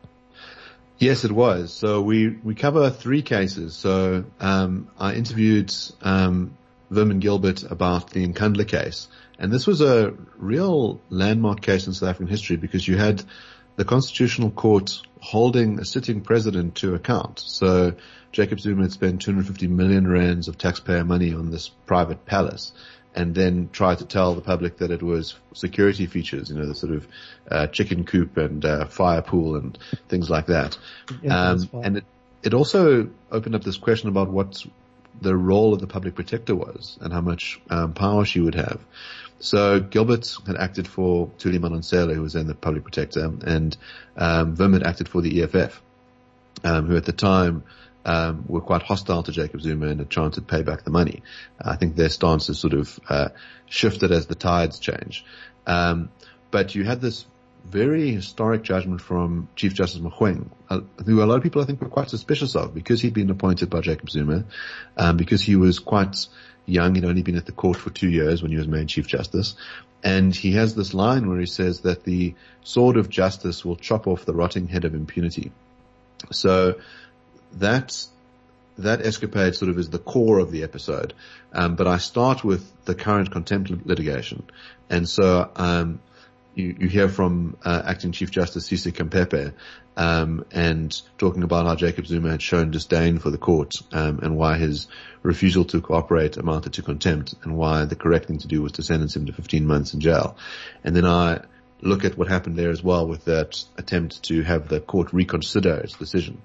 Yes, 0.98 1.26
it 1.26 1.32
was. 1.32 1.74
So 1.74 2.02
we 2.02 2.30
we 2.30 2.56
cover 2.56 2.90
three 2.90 3.22
cases. 3.22 3.76
So 3.76 4.26
um, 4.40 4.90
I 4.98 5.16
interviewed 5.16 5.74
um, 6.02 6.58
Vermin 6.90 7.20
Gilbert 7.20 7.64
about 7.64 8.12
the 8.12 8.26
Nkandla 8.26 8.68
case, 8.68 9.08
and 9.38 9.52
this 9.52 9.68
was 9.68 9.82
a 9.82 10.14
real 10.38 11.02
landmark 11.10 11.62
case 11.62 11.88
in 11.88 11.94
South 11.94 12.10
African 12.10 12.28
history 12.28 12.56
because 12.56 12.88
you 12.88 12.98
had 12.98 13.24
the 13.76 13.84
Constitutional 13.84 14.52
Court 14.52 15.02
holding 15.20 15.80
a 15.80 15.86
sitting 15.86 16.22
president 16.22 16.76
to 16.76 16.94
account. 16.94 17.40
So 17.40 17.96
Jacob 18.32 18.60
Zuma 18.60 18.84
had 18.84 18.92
spent 18.94 19.22
250 19.22 19.68
million 19.68 20.08
rands 20.08 20.48
of 20.48 20.58
taxpayer 20.58 21.04
money 21.04 21.34
on 21.34 21.52
this 21.52 21.68
private 21.68 22.26
palace 22.26 22.74
and 23.16 23.34
then 23.34 23.70
tried 23.72 24.00
to 24.00 24.06
tell 24.06 24.36
the 24.36 24.42
public 24.42 24.78
that 24.78 24.92
it 24.92 25.02
was 25.02 25.36
security 25.54 26.06
features, 26.06 26.50
you 26.50 26.56
know, 26.56 26.66
the 26.66 26.76
sort 26.76 26.94
of 26.94 27.08
uh, 27.50 27.68
chicken 27.68 28.04
coop 28.04 28.38
and 28.38 28.66
uh, 28.66 28.86
fire 28.86 29.22
pool 29.22 29.56
and 29.56 29.78
things 30.10 30.30
like 30.30 30.48
that. 30.48 30.78
Um, 31.28 31.70
and 31.82 31.98
it, 31.98 32.04
it 32.44 32.54
also 32.54 33.10
opened 33.32 33.56
up 33.56 33.64
this 33.64 33.78
question 33.78 34.10
about 34.10 34.30
what 34.30 34.64
the 35.22 35.36
role 35.36 35.74
of 35.74 35.80
the 35.80 35.88
public 35.88 36.14
protector 36.16 36.56
was 36.56 36.98
and 37.00 37.14
how 37.14 37.22
much 37.22 37.60
um, 37.70 37.94
power 37.94 38.26
she 38.26 38.42
would 38.42 38.56
have. 38.56 38.82
So 39.40 39.80
Gilbert 39.80 40.36
had 40.46 40.58
acted 40.58 40.88
for 40.88 41.30
Thuli 41.40 41.60
Madonsela, 41.60 42.14
who 42.14 42.22
was 42.22 42.34
then 42.34 42.48
the 42.48 42.56
public 42.56 42.84
protector, 42.84 43.32
and 43.46 43.76
um, 44.18 44.58
Wim 44.58 44.74
had 44.74 44.84
acted 44.84 45.08
for 45.08 45.22
the 45.22 45.44
EFF, 45.44 45.82
um, 46.64 46.88
who 46.88 46.98
at 46.98 47.06
the 47.06 47.14
time 47.14 47.64
um, 48.06 48.46
were 48.48 48.62
quite 48.62 48.84
hostile 48.84 49.24
to 49.24 49.32
Jacob 49.32 49.62
Zuma 49.62 49.88
and 49.88 50.10
tried 50.10 50.34
to 50.34 50.42
pay 50.42 50.62
back 50.62 50.84
the 50.84 50.92
money. 50.92 51.24
I 51.60 51.76
think 51.76 51.96
their 51.96 52.10
stance 52.10 52.48
has 52.48 52.60
sort 52.60 52.74
of 52.74 53.00
uh, 53.10 53.30
shifted 53.66 54.12
as 54.12 54.28
the 54.28 54.36
tides 54.36 54.80
change. 54.80 55.26
Um, 55.66 56.10
but 56.52 56.76
you 56.76 56.84
had 56.84 57.02
this 57.02 57.26
very 57.68 58.12
historic 58.12 58.62
judgment 58.62 59.02
from 59.02 59.50
Chief 59.56 59.74
Justice 59.74 60.00
Mogoeng, 60.00 60.50
uh, 60.70 60.82
who 61.04 61.24
a 61.24 61.26
lot 61.26 61.38
of 61.38 61.44
people 61.44 61.62
I 61.62 61.66
think 61.66 61.82
were 61.82 61.90
quite 61.90 62.10
suspicious 62.10 62.56
of 62.56 62.74
because 62.76 63.02
he'd 63.02 63.16
been 63.16 63.32
appointed 63.32 63.70
by 63.70 63.82
Jacob 63.82 64.10
Zuma, 64.10 64.46
um, 64.98 65.18
because 65.18 65.42
he 65.42 65.56
was 65.56 65.80
quite 65.80 66.28
young. 66.68 66.94
He'd 66.94 67.06
only 67.06 67.24
been 67.24 67.38
at 67.38 67.48
the 67.48 67.52
court 67.52 67.78
for 67.78 67.90
two 67.90 68.10
years 68.10 68.42
when 68.42 68.52
he 68.52 68.58
was 68.58 68.68
made 68.68 68.88
Chief 68.88 69.08
Justice. 69.08 69.56
And 70.04 70.36
he 70.36 70.52
has 70.52 70.76
this 70.76 70.94
line 70.94 71.28
where 71.28 71.40
he 71.40 71.48
says 71.48 71.82
that 71.82 72.04
the 72.04 72.36
sword 72.64 72.98
of 72.98 73.10
justice 73.10 73.66
will 73.66 73.76
chop 73.76 74.06
off 74.06 74.26
the 74.26 74.36
rotting 74.36 74.68
head 74.68 74.86
of 74.86 74.94
impunity. 74.94 75.52
So 76.32 76.76
that, 77.56 78.06
that 78.78 79.02
escapade 79.02 79.56
sort 79.56 79.70
of 79.70 79.78
is 79.78 79.90
the 79.90 80.00
core 80.00 80.40
of 80.40 80.52
the 80.52 80.64
episode. 80.64 81.14
Um, 81.54 81.76
but 81.76 81.88
I 81.88 81.98
start 81.98 82.44
with 82.44 82.70
the 82.86 82.96
current 82.96 83.32
contempt 83.32 83.72
litigation. 83.86 84.44
And 84.90 85.08
so, 85.08 85.50
um, 85.56 86.00
you, 86.56 86.76
you 86.80 86.88
hear 86.88 87.10
from 87.10 87.58
uh, 87.64 87.84
acting 87.86 88.12
Chief 88.14 88.32
Justice 88.32 88.70
Sisi 88.70 88.92
Khampepe, 88.92 89.54
um, 89.98 90.46
and 90.52 91.02
talking 91.18 91.44
about 91.44 91.66
how 91.66 91.76
Jacob 91.76 92.06
Zuma 92.08 92.32
had 92.32 92.42
shown 92.42 92.72
disdain 92.72 93.20
for 93.20 93.30
the 93.30 93.38
court 93.38 93.76
um, 93.92 94.20
and 94.22 94.36
why 94.36 94.58
his 94.58 94.88
refusal 95.24 95.66
to 95.66 95.82
cooperate 95.82 96.38
amounted 96.38 96.74
to 96.74 96.82
contempt, 96.82 97.36
and 97.44 97.56
why 97.56 97.86
the 97.86 97.96
correct 97.96 98.26
thing 98.26 98.40
to 98.40 98.48
do 98.48 98.62
was 98.62 98.74
to 98.74 98.84
sentence 98.84 99.16
him 99.16 99.26
to 99.26 99.34
15 99.34 99.66
months 99.66 99.94
in 99.94 100.00
jail. 100.00 100.38
And 100.84 100.96
then 100.96 101.06
I 101.06 101.42
look 101.82 102.06
at 102.06 102.18
what 102.18 102.28
happened 102.28 102.58
there 102.58 102.72
as 102.72 102.84
well 102.84 103.08
with 103.08 103.26
that 103.26 103.64
attempt 103.78 104.24
to 104.24 104.42
have 104.42 104.68
the 104.68 104.80
court 104.80 105.14
reconsider 105.14 105.76
its 105.76 105.94
decision. 105.98 106.42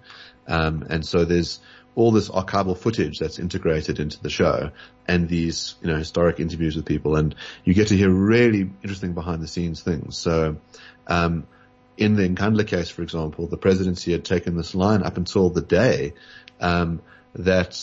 Um, 0.46 0.86
and 0.88 1.06
so 1.06 1.24
there's 1.24 1.60
all 1.94 2.12
this 2.12 2.28
archival 2.28 2.76
footage 2.76 3.18
that's 3.18 3.38
integrated 3.38 3.98
into 3.98 4.20
the 4.22 4.30
show 4.30 4.70
and 5.06 5.28
these, 5.28 5.74
you 5.82 5.88
know, 5.88 5.96
historic 5.96 6.40
interviews 6.40 6.76
with 6.76 6.86
people 6.86 7.16
and 7.16 7.34
you 7.64 7.74
get 7.74 7.88
to 7.88 7.96
hear 7.96 8.10
really 8.10 8.70
interesting 8.82 9.12
behind 9.12 9.42
the 9.42 9.48
scenes 9.48 9.82
things. 9.82 10.16
So, 10.16 10.56
um, 11.06 11.46
in 11.96 12.16
the 12.16 12.28
Nkandla 12.28 12.66
case, 12.66 12.88
for 12.88 13.02
example, 13.02 13.46
the 13.46 13.58
presidency 13.58 14.12
had 14.12 14.24
taken 14.24 14.56
this 14.56 14.74
line 14.74 15.02
up 15.02 15.18
until 15.18 15.50
the 15.50 15.60
day, 15.60 16.14
um, 16.60 17.02
that, 17.34 17.78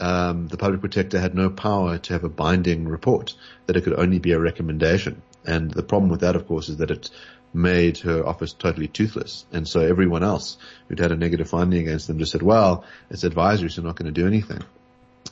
um, 0.00 0.46
the 0.46 0.56
public 0.56 0.80
protector 0.80 1.18
had 1.20 1.34
no 1.34 1.50
power 1.50 1.98
to 1.98 2.12
have 2.14 2.24
a 2.24 2.28
binding 2.28 2.88
report, 2.88 3.34
that 3.66 3.76
it 3.76 3.84
could 3.84 3.98
only 3.98 4.20
be 4.20 4.32
a 4.32 4.38
recommendation. 4.38 5.20
And 5.44 5.70
the 5.70 5.82
problem 5.82 6.10
with 6.10 6.20
that, 6.20 6.36
of 6.36 6.46
course, 6.46 6.68
is 6.68 6.78
that 6.78 6.90
it 6.90 7.10
made 7.52 7.98
her 7.98 8.26
office 8.26 8.52
totally 8.52 8.88
toothless. 8.88 9.46
And 9.52 9.66
so 9.66 9.80
everyone 9.80 10.22
else 10.22 10.58
who'd 10.88 10.98
had 10.98 11.12
a 11.12 11.16
negative 11.16 11.48
finding 11.48 11.80
against 11.80 12.06
them 12.06 12.18
just 12.18 12.32
said, 12.32 12.42
well, 12.42 12.84
it's 13.10 13.24
advisory, 13.24 13.70
so 13.70 13.82
not 13.82 13.96
going 13.96 14.12
to 14.12 14.20
do 14.20 14.26
anything. 14.26 14.62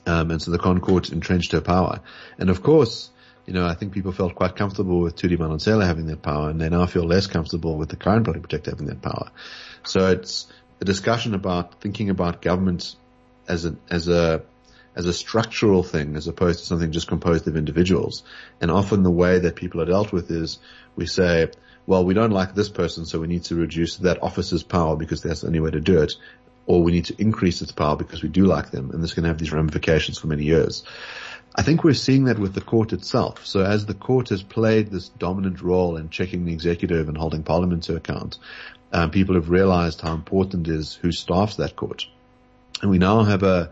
Um, 0.07 0.31
and 0.31 0.40
so 0.40 0.50
the 0.50 0.59
ConCourt 0.59 1.12
entrenched 1.12 1.52
her 1.52 1.61
power. 1.61 2.00
And 2.38 2.50
of 2.50 2.62
course, 2.62 3.11
you 3.46 3.52
know, 3.52 3.66
I 3.66 3.74
think 3.74 3.92
people 3.92 4.12
felt 4.12 4.35
quite 4.35 4.57
comfortable 4.57 5.00
with 5.00 5.16
Thuli 5.16 5.37
Madonsela 5.37 5.87
having 5.87 6.07
that 6.07 6.22
power 6.22 6.50
and 6.50 6.61
they 6.61 6.68
now 6.68 6.87
feel 6.87 7.05
less 7.05 7.26
comfortable 7.26 7.76
with 7.76 7.88
the 7.88 7.96
current 7.96 8.24
public 8.24 8.42
protector 8.42 8.70
having 8.70 8.87
that 8.87 9.02
power. 9.02 9.31
So 9.85 10.11
it's 10.11 10.46
a 10.81 10.85
discussion 10.85 11.35
about 11.35 11.81
thinking 11.81 12.11
about 12.11 12.42
government 12.42 12.96
as 13.48 13.64
a, 13.64 13.76
as 13.88 14.09
a, 14.09 14.42
as 14.96 15.07
a 15.07 15.12
structural 15.12 15.83
thing 15.83 16.16
as 16.16 16.26
opposed 16.26 16.61
to 16.61 16.66
something 16.66 16.90
just 16.90 17.07
composed 17.07 17.46
of 17.46 17.57
individuals. 17.57 18.24
And 18.61 18.70
often 18.70 19.02
the 19.02 19.11
way 19.11 19.38
that 19.40 19.55
people 19.55 19.81
are 19.81 19.87
dealt 19.87 20.12
with 20.12 20.31
is 20.31 20.59
we 20.96 21.07
say, 21.07 21.50
well, 21.87 22.05
we 22.05 22.14
don't 22.14 22.31
like 22.31 22.55
this 22.55 22.68
person, 22.68 23.07
so 23.07 23.20
we 23.20 23.29
need 23.29 23.44
to 23.44 23.55
reduce 23.55 23.96
that 23.99 24.22
officer's 24.22 24.62
power 24.62 24.96
because 24.96 25.22
that's 25.22 25.42
the 25.42 25.46
only 25.46 25.61
way 25.61 25.70
to 25.70 25.81
do 25.81 26.03
it. 26.03 26.14
Or 26.66 26.83
we 26.83 26.90
need 26.90 27.07
to 27.07 27.20
increase 27.20 27.62
its 27.62 27.70
power 27.70 27.96
because 27.96 28.22
we 28.22 28.29
do 28.29 28.44
like 28.44 28.72
them. 28.72 28.90
And 28.90 29.03
this 29.03 29.14
can 29.14 29.25
have 29.25 29.38
these 29.38 29.53
ramifications 29.53 30.18
for 30.18 30.27
many 30.27 30.44
years. 30.44 30.83
I 31.55 31.62
think 31.62 31.85
we're 31.85 31.94
seeing 31.94 32.25
that 32.25 32.38
with 32.38 32.55
the 32.55 32.61
court 32.61 32.92
itself. 32.92 33.46
So 33.46 33.61
as 33.62 33.87
the 33.87 33.94
court 33.94 34.31
has 34.31 34.42
played 34.42 34.90
this 34.90 35.09
dominant 35.09 35.62
role 35.62 35.96
in 35.96 36.11
checking 36.11 36.44
the 36.44 36.53
executive 36.53 37.09
and 37.09 37.16
holding 37.16 37.44
parliament 37.44 37.85
to 37.85 37.94
account, 37.94 38.38
um, 38.92 39.11
people 39.11 39.37
have 39.37 39.49
realized 39.49 40.01
how 40.01 40.12
important 40.12 40.68
it 40.68 40.75
is 40.75 40.94
who 40.94 41.12
staffs 41.12 41.57
that 41.57 41.77
court. 41.77 42.07
And 42.83 42.90
we 42.90 42.99
now 42.99 43.22
have 43.22 43.42
a 43.42 43.70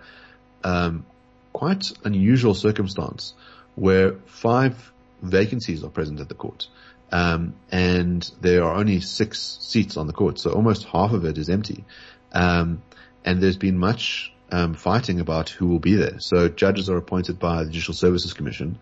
um, 0.63 1.05
quite 1.53 1.93
unusual 2.05 2.55
circumstance 2.55 3.35
where 3.75 4.15
five 4.27 4.93
vacancies 5.21 5.85
are 5.85 5.91
present 5.91 6.21
at 6.21 6.29
the 6.29 6.35
court. 6.35 6.69
Um, 7.13 7.55
and 7.71 8.29
there 8.41 8.65
are 8.65 8.75
only 8.75 9.01
six 9.01 9.59
seats 9.61 9.97
on 9.97 10.07
the 10.07 10.13
court, 10.13 10.39
so 10.39 10.53
almost 10.53 10.85
half 10.85 11.13
of 11.13 11.25
it 11.25 11.39
is 11.39 11.49
empty. 11.49 11.85
Um, 12.33 12.83
and 13.25 13.41
there's 13.41 13.57
been 13.57 13.79
much 13.79 14.33
um, 14.51 14.75
fighting 14.75 15.21
about 15.21 15.49
who 15.49 15.69
will 15.69 15.79
be 15.79 15.95
there. 15.95 16.19
So 16.19 16.49
judges 16.49 16.91
are 16.91 16.97
appointed 16.97 17.39
by 17.39 17.65
the 17.65 17.71
Judicial 17.71 17.95
Services 17.95 18.33
Commission, 18.33 18.79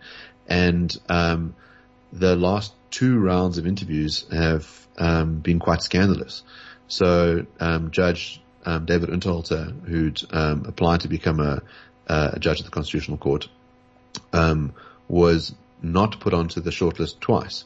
and 0.47 0.95
um, 1.09 1.55
the 2.11 2.35
last 2.35 2.73
two 2.91 3.19
rounds 3.19 3.57
of 3.57 3.67
interviews 3.67 4.25
have 4.31 4.87
um, 4.97 5.39
been 5.39 5.59
quite 5.59 5.81
scandalous. 5.81 6.43
So 6.87 7.45
um, 7.59 7.91
Judge 7.91 8.41
David 8.63 9.09
Unterhalter, 9.09 9.85
who'd 9.85 10.23
applied 10.31 11.01
to 11.01 11.07
become 11.07 11.39
a, 11.39 11.61
a, 12.07 12.39
judge 12.39 12.59
at 12.59 12.65
the 12.65 12.71
Constitutional 12.71 13.17
Court, 13.17 13.47
was 15.07 15.53
not 15.81 16.19
put 16.19 16.33
onto 16.33 16.61
the 16.61 16.69
shortlist 16.69 17.19
twice. 17.19 17.65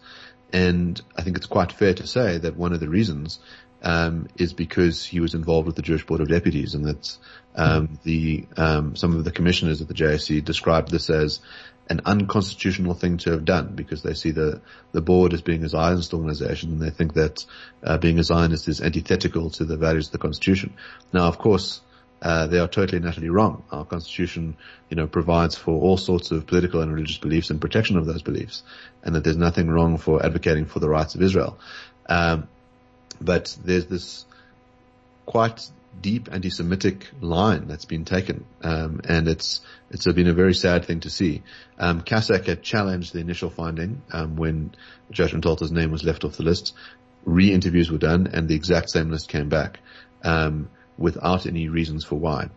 And 0.53 0.99
I 1.15 1.23
think 1.23 1.37
it's 1.37 1.45
quite 1.45 1.71
fair 1.71 1.93
to 1.93 2.07
say 2.07 2.37
that 2.37 2.55
one 2.55 2.73
of 2.73 2.79
the 2.79 2.89
reasons 2.89 3.39
um, 3.83 4.27
is 4.37 4.53
because 4.53 5.05
he 5.05 5.19
was 5.19 5.33
involved 5.33 5.67
with 5.67 5.75
the 5.75 5.81
Jewish 5.81 6.05
Board 6.05 6.21
of 6.21 6.29
Deputies, 6.29 6.73
and 6.73 6.85
that 6.85 7.17
um, 7.55 7.99
the 8.03 8.45
um, 8.55 8.95
some 8.95 9.15
of 9.15 9.23
the 9.23 9.31
commissioners 9.31 9.81
at 9.81 9.87
the 9.87 9.93
JSC 9.93 10.43
described 10.43 10.89
this 10.89 11.09
as 11.09 11.39
an 11.89 12.01
unconstitutional 12.05 12.93
thing 12.93 13.17
to 13.17 13.31
have 13.31 13.45
done 13.45 13.73
because 13.75 14.01
they 14.01 14.13
see 14.13 14.31
the 14.31 14.61
the 14.91 15.01
board 15.01 15.33
as 15.33 15.41
being 15.41 15.63
a 15.63 15.69
Zionist 15.69 16.13
organization, 16.13 16.71
and 16.71 16.81
they 16.81 16.89
think 16.89 17.13
that 17.13 17.45
uh, 17.83 17.97
being 17.97 18.19
a 18.19 18.23
Zionist 18.23 18.67
is 18.67 18.81
antithetical 18.81 19.49
to 19.51 19.65
the 19.65 19.77
values 19.77 20.07
of 20.07 20.13
the 20.13 20.17
Constitution. 20.17 20.73
Now, 21.13 21.27
of 21.27 21.37
course. 21.37 21.81
Uh, 22.21 22.47
they 22.47 22.57
are 22.59 22.67
totally 22.67 22.97
and 22.97 23.07
utterly 23.07 23.29
wrong. 23.29 23.63
Our 23.71 23.85
constitution, 23.85 24.57
you 24.89 24.97
know, 24.97 25.07
provides 25.07 25.55
for 25.55 25.79
all 25.79 25.97
sorts 25.97 26.31
of 26.31 26.47
political 26.47 26.81
and 26.81 26.91
religious 26.91 27.17
beliefs 27.17 27.49
and 27.51 27.61
protection 27.61 27.97
of 27.97 28.05
those 28.05 28.23
beliefs, 28.23 28.63
and 29.03 29.15
that 29.15 29.23
there's 29.23 29.37
nothing 29.37 29.69
wrong 29.69 29.97
for 29.97 30.25
advocating 30.25 30.65
for 30.65 30.79
the 30.79 30.89
rights 30.89 31.15
of 31.15 31.21
Israel. 31.21 31.59
Um, 32.09 32.47
but 33.21 33.55
there's 33.63 33.85
this 33.85 34.25
quite 35.25 35.69
deep 36.01 36.29
anti-Semitic 36.31 37.07
line 37.21 37.67
that's 37.67 37.85
been 37.85 38.05
taken, 38.05 38.45
um, 38.63 39.01
and 39.07 39.27
it's 39.27 39.61
it's 39.91 40.05
been 40.05 40.27
a 40.27 40.33
very 40.33 40.53
sad 40.53 40.85
thing 40.85 41.01
to 41.01 41.09
see. 41.09 41.43
Um, 41.77 42.03
had 42.07 42.63
challenged 42.63 43.13
the 43.13 43.19
initial 43.19 43.49
finding 43.49 44.01
um, 44.11 44.35
when 44.35 44.73
Judge 45.11 45.33
Unterhalter's 45.33 45.71
name 45.71 45.91
was 45.91 46.03
left 46.03 46.23
off 46.23 46.37
the 46.37 46.43
list. 46.43 46.73
Re-interviews 47.25 47.91
were 47.91 47.97
done, 47.97 48.27
and 48.27 48.47
the 48.47 48.55
exact 48.55 48.89
same 48.89 49.11
list 49.11 49.29
came 49.29 49.49
back 49.49 49.79
um, 50.23 50.69
without 50.97 51.45
any 51.45 51.69
reasons 51.69 52.03
for 52.03 52.15
why. 52.15 52.49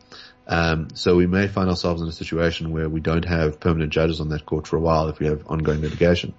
Um, 0.47 0.89
so 0.95 1.17
we 1.17 1.27
may 1.27 1.47
find 1.47 1.71
ourselves 1.71 2.03
in 2.03 2.09
a 2.09 2.13
situation 2.13 2.73
where 2.73 2.89
we 2.89 3.01
don't 3.01 3.25
have 3.25 3.61
permanent 3.61 3.93
judges 3.93 4.21
on 4.21 4.31
that 4.31 4.47
court 4.47 4.67
for 4.67 4.77
a 4.77 4.81
while 4.81 5.09
if 5.09 5.19
we 5.19 5.27
have 5.27 5.47
ongoing 5.47 5.81
litigation. 5.81 6.35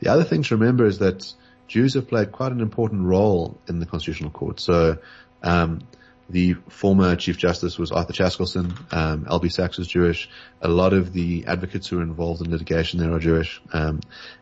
The 0.00 0.08
other 0.08 0.24
thing 0.24 0.42
to 0.44 0.56
remember 0.56 0.86
is 0.86 0.98
that 0.98 1.32
Jews 1.68 1.94
have 1.94 2.08
played 2.08 2.32
quite 2.32 2.52
an 2.52 2.60
important 2.60 3.04
role 3.04 3.58
in 3.68 3.78
the 3.78 3.86
Constitutional 3.86 4.30
Court. 4.30 4.60
So, 4.60 4.98
um, 5.42 5.80
the 6.28 6.54
former 6.68 7.14
Chief 7.14 7.38
Justice 7.38 7.78
was 7.78 7.92
Arthur 7.92 8.12
Chaskalson. 8.12 8.92
Um, 8.92 9.26
Albie 9.26 9.52
Sachs 9.52 9.78
was 9.78 9.86
Jewish. 9.86 10.28
A 10.60 10.68
lot 10.68 10.92
of 10.92 11.12
the 11.12 11.44
advocates 11.46 11.86
who 11.86 12.00
are 12.00 12.02
involved 12.02 12.44
in 12.44 12.50
litigation 12.50 12.98
there 12.98 13.12
are 13.12 13.20
Jewish. 13.20 13.60
Um, 13.72 14.00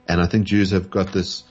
and 0.08 0.20
I 0.20 0.26
think 0.26 0.46
Jews 0.46 0.70
have 0.70 0.90
got 0.90 1.12
this 1.12 1.44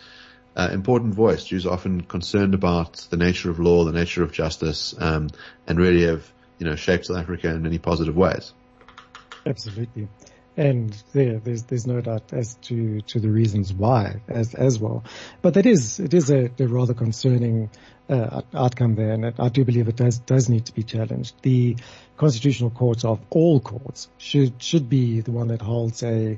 uh, 0.56 0.70
important 0.72 1.14
voice. 1.14 1.46
Jews 1.46 1.66
are 1.66 1.74
often 1.74 2.02
concerned 2.02 2.54
about 2.54 3.08
the 3.10 3.18
nature 3.18 3.50
of 3.50 3.60
law, 3.60 3.86
the 3.86 3.92
nature 3.92 4.24
of 4.24 4.32
justice, 4.32 4.94
um, 4.98 5.30
and 5.68 5.80
really 5.80 6.04
have, 6.06 6.32
you 6.60 6.66
know, 6.66 6.76
shaped 6.76 7.06
South 7.06 7.18
Africa 7.18 7.50
in 7.50 7.64
many 7.64 7.80
positive 7.80 8.16
ways. 8.16 8.54
Absolutely 9.46 10.08
and 10.56 10.96
there, 11.14 11.40
there's 11.40 11.64
there's 11.64 11.88
no 11.88 12.00
doubt 12.02 12.32
as 12.32 12.56
to 12.56 13.02
to 13.02 13.20
the 13.20 13.30
reasons 13.30 13.74
why 13.74 14.22
as 14.28 14.54
as 14.54 14.78
well. 14.80 15.04
But 15.42 15.56
that 15.56 15.66
is 15.66 16.00
it 16.00 16.14
is 16.14 16.30
a, 16.30 16.52
a 16.60 16.68
rather 16.68 16.94
concerning 16.94 17.70
uh, 18.10 18.42
outcome 18.54 18.96
there, 18.96 19.12
and 19.12 19.34
I 19.40 19.50
do 19.50 19.66
believe 19.66 19.88
it 19.88 19.96
does 19.96 20.20
does 20.20 20.50
need 20.50 20.66
to 20.68 20.74
be 20.74 20.84
challenged. 20.84 21.42
The 21.42 21.78
constitutional 22.18 22.70
courts 22.70 23.04
of 23.04 23.20
all 23.30 23.60
courts 23.60 24.10
should 24.18 24.62
should 24.62 24.90
be 24.90 25.22
the 25.22 25.32
one 25.32 25.48
that 25.48 25.62
holds 25.62 26.04
a 26.04 26.38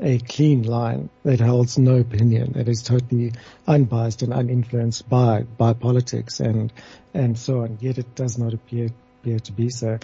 a 0.00 0.18
clean 0.18 0.62
line 0.62 1.10
that 1.24 1.40
holds 1.40 1.78
no 1.78 1.96
opinion, 1.96 2.52
that 2.52 2.68
is 2.68 2.82
totally 2.82 3.32
unbiased 3.66 4.22
and 4.22 4.32
uninfluenced 4.32 5.08
by 5.08 5.42
by 5.42 5.72
politics 5.72 6.40
and 6.40 6.72
and 7.12 7.38
so 7.38 7.62
on. 7.62 7.78
Yet 7.80 7.98
it 7.98 8.14
does 8.14 8.38
not 8.38 8.54
appear 8.54 8.88
appear 9.20 9.38
to 9.40 9.52
be 9.52 9.70
so. 9.70 9.98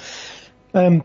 Um, 0.74 1.05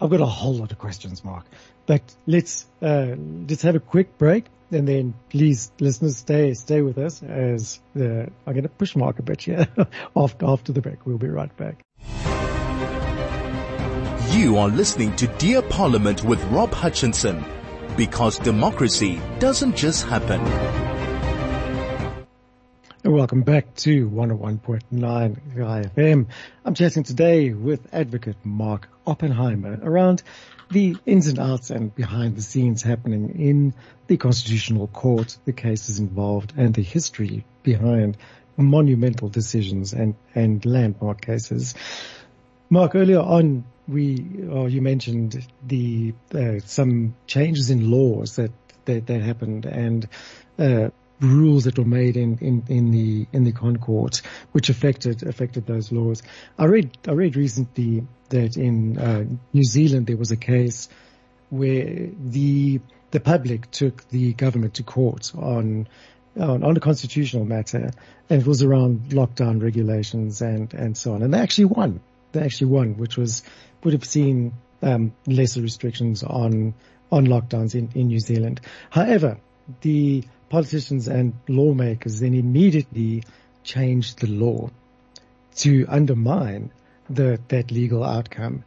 I've 0.00 0.10
got 0.10 0.20
a 0.20 0.26
whole 0.26 0.54
lot 0.54 0.72
of 0.72 0.78
questions, 0.78 1.24
Mark. 1.24 1.44
But 1.86 2.02
let's 2.26 2.66
uh, 2.80 3.14
let's 3.48 3.62
have 3.62 3.74
a 3.74 3.80
quick 3.80 4.18
break, 4.18 4.46
and 4.70 4.86
then 4.86 5.14
please, 5.30 5.70
listeners, 5.80 6.16
stay 6.16 6.54
stay 6.54 6.80
with 6.82 6.98
us 6.98 7.22
as 7.22 7.80
the, 7.94 8.30
I'm 8.46 8.52
going 8.52 8.62
to 8.62 8.68
push 8.68 8.94
Mark 8.96 9.18
a 9.18 9.22
bit 9.22 9.42
here. 9.42 9.66
after 10.16 10.46
after 10.46 10.72
the 10.72 10.80
break, 10.80 11.04
we'll 11.06 11.18
be 11.18 11.28
right 11.28 11.54
back. 11.56 11.82
You 14.30 14.56
are 14.58 14.68
listening 14.68 15.14
to 15.16 15.26
Dear 15.26 15.60
Parliament 15.60 16.24
with 16.24 16.42
Rob 16.44 16.72
Hutchinson, 16.72 17.44
because 17.96 18.38
democracy 18.38 19.20
doesn't 19.38 19.76
just 19.76 20.06
happen. 20.06 20.40
And 23.04 23.12
Welcome 23.12 23.42
back 23.42 23.74
to 23.76 24.08
101.9 24.08 25.56
Chai 25.56 25.82
FM. 25.82 26.26
I'm 26.64 26.74
chatting 26.74 27.02
today 27.02 27.52
with 27.52 27.92
advocate 27.92 28.36
Mark 28.44 28.88
Oppenheimer 29.06 29.80
around 29.82 30.22
the 30.70 30.96
ins 31.04 31.26
and 31.26 31.38
outs 31.38 31.70
and 31.70 31.94
behind 31.94 32.36
the 32.36 32.42
scenes 32.42 32.82
happening 32.82 33.40
in 33.40 33.74
the 34.06 34.16
Constitutional 34.16 34.86
Court, 34.86 35.36
the 35.44 35.52
cases 35.52 35.98
involved, 35.98 36.52
and 36.56 36.74
the 36.74 36.82
history 36.82 37.44
behind 37.62 38.16
monumental 38.56 39.28
decisions 39.28 39.92
and, 39.92 40.14
and 40.34 40.64
landmark 40.64 41.20
cases. 41.20 41.74
Mark, 42.70 42.94
earlier 42.94 43.20
on, 43.20 43.64
we, 43.88 44.46
or 44.50 44.68
you 44.68 44.80
mentioned 44.80 45.46
the, 45.66 46.14
uh, 46.34 46.60
some 46.64 47.14
changes 47.26 47.70
in 47.70 47.90
laws 47.90 48.36
that, 48.36 48.52
that, 48.84 49.06
that 49.06 49.20
happened 49.20 49.66
and, 49.66 50.08
uh, 50.58 50.88
rules 51.22 51.64
that 51.64 51.78
were 51.78 51.84
made 51.84 52.16
in, 52.16 52.38
in, 52.38 52.64
in 52.68 52.90
the 52.90 53.26
in 53.32 53.44
the 53.44 53.52
ConCourt, 53.52 54.22
which 54.52 54.68
affected 54.68 55.22
affected 55.22 55.66
those 55.66 55.92
laws. 55.92 56.22
I 56.58 56.64
read 56.64 56.98
I 57.06 57.12
read 57.12 57.36
recently 57.36 58.06
that 58.30 58.56
in 58.56 58.98
uh, 58.98 59.24
New 59.52 59.64
Zealand 59.64 60.06
there 60.06 60.16
was 60.16 60.32
a 60.32 60.36
case 60.36 60.88
where 61.50 62.08
the 62.18 62.80
the 63.12 63.20
public 63.20 63.70
took 63.70 64.08
the 64.08 64.32
government 64.32 64.74
to 64.74 64.82
court 64.82 65.32
on 65.36 65.88
on, 66.38 66.64
on 66.64 66.76
a 66.76 66.80
constitutional 66.80 67.44
matter, 67.44 67.90
and 68.28 68.40
it 68.42 68.46
was 68.46 68.62
around 68.62 69.10
lockdown 69.10 69.62
regulations 69.62 70.42
and 70.42 70.74
and 70.74 70.96
so 70.96 71.14
on, 71.14 71.22
and 71.22 71.32
they 71.32 71.38
actually 71.38 71.66
won. 71.66 72.00
They 72.32 72.40
actually 72.40 72.68
won, 72.68 72.96
which 72.96 73.16
was 73.16 73.42
would 73.84 73.94
have 73.94 74.04
seen 74.04 74.52
um, 74.82 75.12
lesser 75.26 75.60
restrictions 75.60 76.22
on 76.22 76.74
on 77.10 77.26
lockdowns 77.26 77.74
in, 77.74 77.90
in 77.94 78.06
New 78.06 78.20
Zealand. 78.20 78.60
However, 78.90 79.38
the 79.82 80.24
politicians 80.48 81.08
and 81.08 81.34
lawmakers 81.48 82.20
then 82.20 82.34
immediately 82.34 83.22
changed 83.64 84.20
the 84.20 84.26
law 84.26 84.70
to 85.56 85.86
undermine 85.88 86.70
the, 87.08 87.38
that 87.48 87.70
legal 87.70 88.02
outcome. 88.02 88.64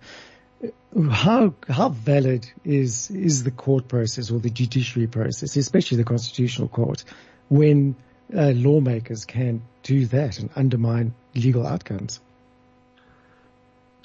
How 1.11 1.53
how 1.67 1.89
valid 1.89 2.49
is 2.63 3.11
is 3.11 3.43
the 3.43 3.51
court 3.51 3.87
process 3.87 4.31
or 4.31 4.39
the 4.39 4.49
judiciary 4.49 5.07
process, 5.07 5.57
especially 5.57 5.97
the 5.97 6.05
constitutional 6.05 6.69
court, 6.69 7.03
when 7.49 7.95
uh, 8.33 8.53
lawmakers 8.55 9.25
can 9.25 9.61
do 9.83 10.05
that 10.07 10.39
and 10.39 10.49
undermine 10.55 11.13
legal 11.35 11.67
outcomes? 11.67 12.21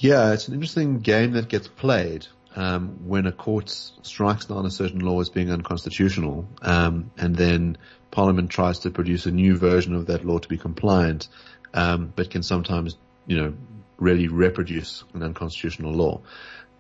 Yeah, 0.01 0.33
it's 0.33 0.49
an 0.49 0.55
interesting 0.55 1.01
game 1.01 1.33
that 1.33 1.49
gets 1.49 1.69
played 1.69 2.27
um, 2.57 3.07
when 3.07 3.27
a 3.27 3.33
court 3.33 3.69
strikes 3.69 4.47
down 4.47 4.65
a 4.65 4.71
certain 4.71 5.01
law 5.01 5.21
as 5.21 5.29
being 5.29 5.53
unconstitutional, 5.53 6.49
um, 6.63 7.11
and 7.19 7.37
then 7.37 7.77
Parliament 8.11 8.49
tries 8.49 8.79
to 8.81 8.91
produce 8.91 9.27
a 9.27 9.31
new 9.31 9.59
version 9.59 9.95
of 9.95 10.07
that 10.07 10.25
law 10.25 10.39
to 10.39 10.49
be 10.49 10.57
compliant, 10.57 11.29
um, 11.75 12.15
but 12.17 12.31
can 12.31 12.43
sometimes 12.43 12.97
you 13.27 13.37
know, 13.37 13.55
really 13.99 14.29
reproduce 14.29 15.05
an 15.13 15.23
unconstitutional 15.23 15.93
law. 15.93 16.23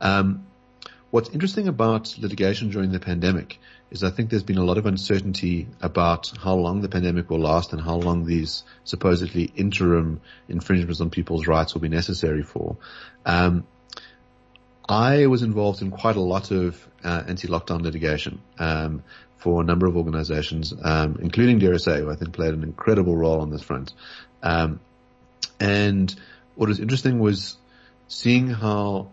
Um, 0.00 0.46
what's 1.10 1.28
interesting 1.28 1.68
about 1.68 2.16
litigation 2.18 2.70
during 2.70 2.90
the 2.90 3.00
pandemic 3.00 3.60
is 3.90 4.04
I 4.04 4.10
think 4.10 4.30
there's 4.30 4.44
been 4.44 4.58
a 4.58 4.64
lot 4.64 4.78
of 4.78 4.86
uncertainty 4.86 5.66
about 5.80 6.32
how 6.40 6.54
long 6.54 6.80
the 6.80 6.88
pandemic 6.88 7.28
will 7.28 7.40
last 7.40 7.72
and 7.72 7.82
how 7.82 7.96
long 7.96 8.24
these 8.24 8.62
supposedly 8.84 9.44
interim 9.44 10.20
infringements 10.48 11.00
on 11.00 11.10
people's 11.10 11.46
rights 11.46 11.74
will 11.74 11.80
be 11.80 11.88
necessary 11.88 12.42
for. 12.42 12.76
Um, 13.26 13.66
I 14.88 15.26
was 15.26 15.42
involved 15.42 15.82
in 15.82 15.90
quite 15.90 16.16
a 16.16 16.20
lot 16.20 16.50
of 16.50 16.88
uh, 17.04 17.22
anti-lockdown 17.26 17.82
litigation 17.82 18.40
um, 18.58 19.02
for 19.38 19.60
a 19.60 19.64
number 19.64 19.86
of 19.86 19.96
organizations, 19.96 20.72
um, 20.82 21.18
including 21.20 21.60
DRSA, 21.60 22.00
who 22.00 22.10
I 22.10 22.16
think 22.16 22.32
played 22.32 22.54
an 22.54 22.62
incredible 22.62 23.16
role 23.16 23.40
on 23.40 23.50
this 23.50 23.62
front. 23.62 23.92
Um, 24.42 24.80
and 25.58 26.14
what 26.54 26.68
was 26.68 26.80
interesting 26.80 27.18
was 27.18 27.56
seeing 28.08 28.48
how 28.48 29.10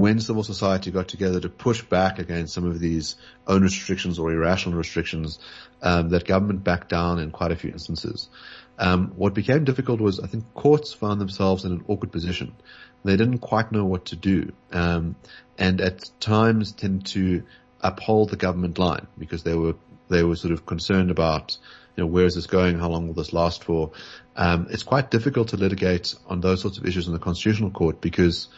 when 0.00 0.20
civil 0.20 0.42
society 0.42 0.90
got 0.90 1.08
together 1.08 1.40
to 1.40 1.48
push 1.48 1.82
back 1.82 2.18
against 2.18 2.54
some 2.54 2.64
of 2.64 2.78
these 2.78 3.16
own 3.46 3.62
restrictions 3.62 4.18
or 4.18 4.32
irrational 4.32 4.76
restrictions, 4.76 5.38
um, 5.82 6.10
that 6.10 6.24
government 6.24 6.64
backed 6.64 6.88
down 6.88 7.18
in 7.18 7.30
quite 7.30 7.52
a 7.52 7.56
few 7.56 7.70
instances. 7.70 8.28
Um, 8.78 9.12
what 9.16 9.34
became 9.34 9.64
difficult 9.64 10.00
was 10.00 10.20
I 10.20 10.26
think 10.26 10.54
courts 10.54 10.92
found 10.92 11.20
themselves 11.20 11.64
in 11.64 11.72
an 11.72 11.84
awkward 11.86 12.12
position. 12.12 12.54
They 13.04 13.16
didn't 13.16 13.38
quite 13.38 13.72
know 13.72 13.84
what 13.84 14.06
to 14.06 14.16
do, 14.16 14.52
um, 14.72 15.16
and 15.58 15.80
at 15.80 16.10
times 16.20 16.72
tend 16.72 17.06
to 17.06 17.44
uphold 17.80 18.30
the 18.30 18.36
government 18.36 18.78
line 18.78 19.06
because 19.18 19.42
they 19.42 19.54
were 19.54 19.74
they 20.08 20.22
were 20.22 20.36
sort 20.36 20.52
of 20.52 20.66
concerned 20.66 21.10
about 21.10 21.56
you 21.96 22.04
know 22.04 22.06
where 22.06 22.24
is 22.24 22.34
this 22.34 22.46
going, 22.46 22.78
how 22.78 22.88
long 22.88 23.06
will 23.06 23.14
this 23.14 23.32
last 23.32 23.64
for. 23.64 23.92
Um, 24.36 24.68
it's 24.70 24.82
quite 24.82 25.10
difficult 25.10 25.48
to 25.48 25.56
litigate 25.56 26.14
on 26.26 26.40
those 26.40 26.62
sorts 26.62 26.78
of 26.78 26.86
issues 26.86 27.06
in 27.06 27.12
the 27.12 27.18
constitutional 27.18 27.70
court 27.70 28.00
because 28.00 28.48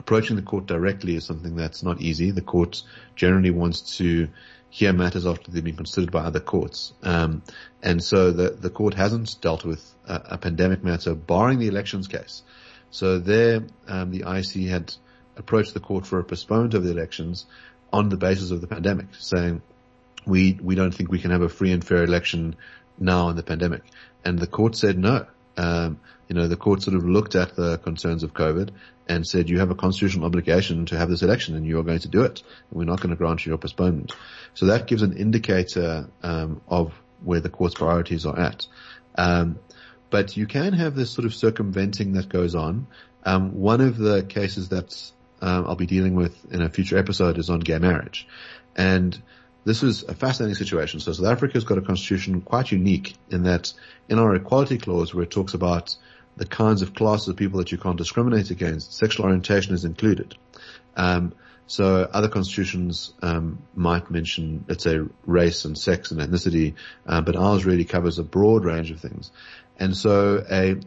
approaching 0.00 0.36
the 0.36 0.42
court 0.42 0.64
directly 0.64 1.14
is 1.14 1.26
something 1.26 1.54
that's 1.56 1.82
not 1.82 2.00
easy. 2.00 2.30
The 2.30 2.40
court 2.40 2.82
generally 3.16 3.50
wants 3.50 3.98
to 3.98 4.28
hear 4.70 4.94
matters 4.94 5.26
after 5.26 5.50
they've 5.50 5.62
been 5.62 5.76
considered 5.76 6.10
by 6.10 6.20
other 6.20 6.40
courts. 6.40 6.94
Um, 7.02 7.42
and 7.82 8.02
so 8.02 8.30
the, 8.30 8.50
the 8.50 8.70
court 8.70 8.94
hasn't 8.94 9.36
dealt 9.42 9.62
with 9.62 9.84
a, 10.08 10.22
a, 10.30 10.38
pandemic 10.38 10.82
matter 10.82 11.14
barring 11.14 11.58
the 11.58 11.68
elections 11.68 12.08
case. 12.08 12.42
So 12.90 13.18
there, 13.18 13.64
um, 13.88 14.10
the 14.10 14.20
IEC 14.20 14.68
had 14.68 14.94
approached 15.36 15.74
the 15.74 15.80
court 15.80 16.06
for 16.06 16.18
a 16.18 16.24
postponement 16.24 16.72
of 16.72 16.82
the 16.82 16.90
elections 16.90 17.44
on 17.92 18.08
the 18.08 18.16
basis 18.16 18.52
of 18.52 18.62
the 18.62 18.68
pandemic, 18.68 19.08
saying 19.18 19.60
we 20.24 20.58
we 20.62 20.76
don't 20.76 20.94
think 20.94 21.10
we 21.10 21.18
can 21.18 21.30
have 21.30 21.42
a 21.42 21.48
free 21.48 21.72
and 21.72 21.84
fair 21.84 22.04
election 22.04 22.56
now 22.98 23.28
in 23.28 23.36
the 23.36 23.42
pandemic. 23.42 23.82
And 24.24 24.38
the 24.38 24.46
court 24.46 24.76
said 24.76 24.98
no. 24.98 25.26
Um, 25.60 26.00
you 26.26 26.34
know, 26.34 26.48
the 26.48 26.56
court 26.56 26.82
sort 26.82 26.96
of 26.96 27.04
looked 27.04 27.34
at 27.34 27.54
the 27.54 27.76
concerns 27.78 28.22
of 28.22 28.32
COVID 28.32 28.70
and 29.08 29.26
said, 29.26 29.50
you 29.50 29.58
have 29.58 29.70
a 29.70 29.74
constitutional 29.74 30.24
obligation 30.24 30.86
to 30.86 30.96
have 30.96 31.10
this 31.10 31.22
election 31.22 31.54
and 31.54 31.66
you 31.66 31.78
are 31.78 31.82
going 31.82 31.98
to 31.98 32.08
do 32.08 32.22
it. 32.22 32.42
And 32.70 32.78
we're 32.78 32.84
not 32.84 33.00
going 33.00 33.10
to 33.10 33.16
grant 33.16 33.44
you 33.44 33.50
your 33.50 33.58
postponement. 33.58 34.12
So 34.54 34.66
that 34.66 34.86
gives 34.86 35.02
an 35.02 35.16
indicator, 35.16 36.08
um, 36.22 36.62
of 36.66 36.94
where 37.22 37.40
the 37.40 37.50
court's 37.50 37.74
priorities 37.74 38.24
are 38.24 38.38
at. 38.38 38.66
Um, 39.16 39.58
but 40.08 40.36
you 40.36 40.46
can 40.46 40.72
have 40.72 40.94
this 40.94 41.10
sort 41.10 41.26
of 41.26 41.34
circumventing 41.34 42.14
that 42.14 42.28
goes 42.28 42.54
on. 42.54 42.86
Um, 43.24 43.60
one 43.60 43.82
of 43.82 43.98
the 43.98 44.22
cases 44.22 44.70
that 44.70 45.12
um, 45.42 45.66
I'll 45.66 45.76
be 45.76 45.86
dealing 45.86 46.14
with 46.14 46.52
in 46.52 46.62
a 46.62 46.70
future 46.70 46.96
episode 46.96 47.38
is 47.38 47.50
on 47.50 47.60
gay 47.60 47.78
marriage, 47.78 48.26
and 48.76 49.20
this 49.64 49.82
is 49.82 50.02
a 50.04 50.14
fascinating 50.14 50.54
situation. 50.54 51.00
So 51.00 51.12
South 51.12 51.26
Africa's 51.26 51.64
got 51.64 51.78
a 51.78 51.82
constitution 51.82 52.40
quite 52.40 52.72
unique 52.72 53.14
in 53.30 53.44
that 53.44 53.72
in 54.08 54.18
our 54.18 54.34
equality 54.34 54.78
clause 54.78 55.14
where 55.14 55.24
it 55.24 55.30
talks 55.30 55.54
about 55.54 55.96
the 56.36 56.46
kinds 56.46 56.82
of 56.82 56.94
classes 56.94 57.28
of 57.28 57.36
people 57.36 57.58
that 57.58 57.70
you 57.70 57.78
can't 57.78 57.98
discriminate 57.98 58.50
against, 58.50 58.94
sexual 58.94 59.26
orientation 59.26 59.74
is 59.74 59.84
included. 59.84 60.34
Um, 60.96 61.34
so 61.66 62.08
other 62.12 62.28
constitutions 62.28 63.12
um, 63.22 63.62
might 63.74 64.10
mention, 64.10 64.64
let's 64.68 64.82
say, 64.82 64.98
race 65.24 65.64
and 65.64 65.78
sex 65.78 66.10
and 66.10 66.20
ethnicity, 66.20 66.74
uh, 67.06 67.20
but 67.20 67.36
ours 67.36 67.64
really 67.64 67.84
covers 67.84 68.18
a 68.18 68.24
broad 68.24 68.64
range 68.64 68.90
of 68.90 69.00
things. 69.00 69.30
And 69.78 69.96
so 69.96 70.44
a 70.50 70.80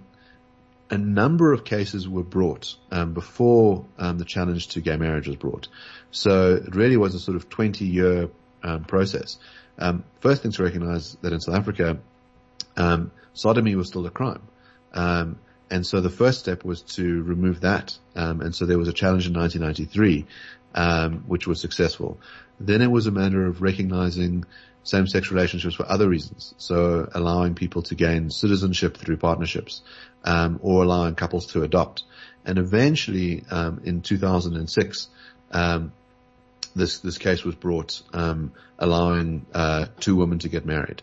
a 0.90 0.98
number 0.98 1.54
of 1.54 1.64
cases 1.64 2.08
were 2.08 2.24
brought 2.24 2.76
um, 2.92 3.14
before 3.14 3.86
um, 3.98 4.18
the 4.18 4.26
challenge 4.26 4.68
to 4.70 4.82
gay 4.82 4.98
marriage 4.98 5.28
was 5.28 5.38
brought. 5.38 5.68
So 6.12 6.56
it 6.56 6.76
really 6.76 6.98
was 6.98 7.16
a 7.16 7.20
sort 7.20 7.36
of 7.36 7.50
20 7.50 7.86
year 7.86 8.30
um, 8.64 8.84
process. 8.86 9.38
Um, 9.78 10.04
first 10.22 10.44
thing 10.44 10.52
to 10.52 10.64
recognize 10.64 11.16
that 11.22 11.34
in 11.34 11.40
South 11.40 11.56
Africa, 11.56 11.98
um, 12.78 13.12
sodomy 13.34 13.76
was 13.76 13.88
still 13.88 14.06
a 14.06 14.12
crime. 14.12 14.42
Um, 14.94 15.40
and 15.70 15.86
so 15.86 16.02
the 16.02 16.10
first 16.10 16.40
step 16.40 16.64
was 16.64 16.82
to 16.82 17.24
remove 17.24 17.62
that. 17.62 17.98
and 18.16 18.54
so 18.54 18.66
there 18.66 18.78
was 18.78 18.88
a 18.88 18.94
challenge 18.94 19.26
in 19.26 19.34
1993, 19.34 20.26
which 21.26 21.48
was 21.48 21.60
successful. 21.60 22.20
Then 22.60 22.82
it 22.82 22.92
was 22.92 23.08
a 23.08 23.12
matter 23.12 23.46
of 23.48 23.62
recognizing 23.62 24.46
same-sex 24.84 25.32
relationships 25.32 25.76
for 25.76 25.90
other 25.90 26.08
reasons. 26.08 26.54
So 26.58 27.10
allowing 27.14 27.56
people 27.56 27.82
to 27.84 27.96
gain 27.96 28.30
citizenship 28.30 28.98
through 28.98 29.18
partnerships, 29.18 29.82
um, 30.24 30.60
or 30.62 30.84
allowing 30.84 31.16
couples 31.16 31.48
to 31.54 31.64
adopt. 31.64 32.04
And 32.46 32.58
eventually, 32.58 33.44
um, 33.50 33.82
in 33.86 34.02
2006, 34.02 35.08
um, 35.52 35.94
this 36.76 37.00
this 37.00 37.18
case 37.18 37.44
was 37.44 37.56
brought, 37.56 38.02
um, 38.14 38.54
allowing 38.80 39.46
uh, 39.54 39.86
two 40.00 40.16
women 40.16 40.40
to 40.40 40.50
get 40.50 40.66
married. 40.66 41.02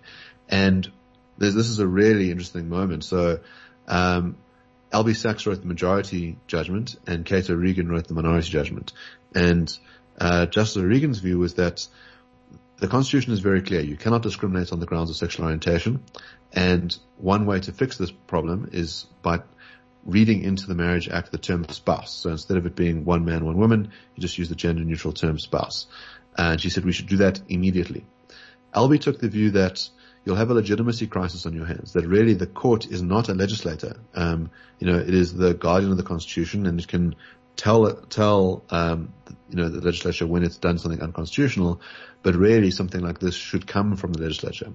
And 0.49 0.91
this 1.39 1.55
is 1.55 1.79
a 1.79 1.87
really 1.87 2.31
interesting 2.31 2.69
moment. 2.69 3.05
So. 3.05 3.41
Um, 3.89 4.37
Albie 4.93 5.15
Sachs 5.15 5.47
wrote 5.47 5.61
the 5.61 5.69
majority 5.69 6.37
judgment 6.49 6.97
and 7.07 7.25
Kate 7.25 7.49
O'Regan 7.49 7.89
wrote 7.89 8.09
the 8.09 8.15
minority 8.15 8.51
judgment. 8.51 8.93
And, 9.33 9.73
uh, 10.21 10.47
Justice 10.47 10.83
O'Regan's 10.83 11.21
view 11.21 11.39
was 11.39 11.55
that 11.55 11.87
the 12.79 12.89
Constitution 12.89 13.33
is 13.33 13.41
very 13.41 13.63
clear. 13.63 13.81
You 13.83 13.97
cannot 13.97 14.23
discriminate 14.23 14.73
on 14.73 14.81
the 14.81 14.87
grounds 14.87 15.11
of 15.11 15.17
sexual 15.17 15.45
orientation. 15.45 16.03
And 16.53 16.97
one 17.19 17.47
way 17.47 17.61
to 17.61 17.73
fix 17.73 17.99
this 17.99 18.11
problem 18.11 18.71
is 18.73 19.07
by 19.23 19.41
reading 20.05 20.43
into 20.43 20.67
the 20.67 20.75
Marriage 20.75 21.09
Act 21.09 21.31
the 21.31 21.39
term 21.39 21.67
spouse. 21.69 22.13
So 22.13 22.31
instead 22.31 22.57
of 22.57 22.67
it 22.67 22.75
being 22.75 23.05
one 23.05 23.25
man, 23.25 23.45
one 23.45 23.59
woman, 23.59 23.93
you 24.15 24.21
just 24.21 24.39
use 24.39 24.49
the 24.49 24.55
gender 24.55 24.85
neutral 24.85 25.13
term 25.13 25.39
spouse. 25.39 25.87
And 26.37 26.61
she 26.61 26.71
said 26.71 26.85
we 26.85 26.93
should 26.93 27.09
do 27.09 27.19
that 27.19 27.41
immediately. 27.49 28.07
Albie 28.75 29.01
took 29.01 29.19
the 29.19 29.29
view 29.29 29.51
that 29.53 29.89
you'll 30.25 30.37
have 30.37 30.51
a 30.51 30.55
legitimacy 30.55 31.07
crisis 31.07 31.47
on 31.47 31.55
your 31.55 31.67
hands, 31.67 31.95
that 31.95 32.07
really 32.07 32.35
the 32.35 32.47
court 32.47 32.87
is 32.87 33.03
not 33.03 33.29
a 33.29 33.35
legislator. 33.35 33.97
Um, 34.15 34.51
you 34.79 34.87
know, 34.87 34.99
it 34.99 35.13
is 35.13 35.35
the 35.35 35.55
guardian 35.55 35.91
of 35.91 35.97
the 35.97 36.03
Constitution 36.03 36.67
and 36.67 36.79
it 36.79 36.87
can 36.87 37.15
tell, 37.57 37.93
tell, 37.95 38.63
um, 38.71 39.13
you 39.49 39.57
know, 39.57 39.69
the 39.69 39.81
legislature 39.81 40.27
when 40.27 40.45
it's 40.45 40.59
done 40.59 40.79
something 40.79 41.03
unconstitutional, 41.03 41.81
but 42.23 42.35
really 42.35 42.71
something 42.71 43.01
like 43.01 43.19
this 43.19 43.35
should 43.35 43.67
come 43.67 43.97
from 43.97 44.13
the 44.13 44.23
legislature. 44.23 44.73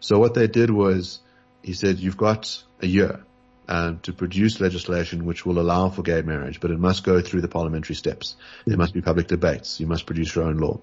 So 0.00 0.18
what 0.18 0.34
they 0.34 0.46
did 0.46 0.70
was 0.70 1.20
he 1.62 1.74
said, 1.74 1.98
you've 1.98 2.16
got 2.16 2.62
a 2.80 2.86
year 2.86 3.25
uh, 3.68 3.94
to 4.02 4.12
produce 4.12 4.60
legislation 4.60 5.24
which 5.24 5.44
will 5.44 5.58
allow 5.58 5.88
for 5.88 6.02
gay 6.02 6.22
marriage, 6.22 6.60
but 6.60 6.70
it 6.70 6.78
must 6.78 7.04
go 7.04 7.20
through 7.20 7.40
the 7.40 7.48
parliamentary 7.48 7.96
steps. 7.96 8.36
There 8.66 8.76
must 8.76 8.94
be 8.94 9.00
public 9.00 9.26
debates. 9.26 9.80
You 9.80 9.86
must 9.86 10.06
produce 10.06 10.34
your 10.34 10.44
own 10.44 10.58
law. 10.58 10.80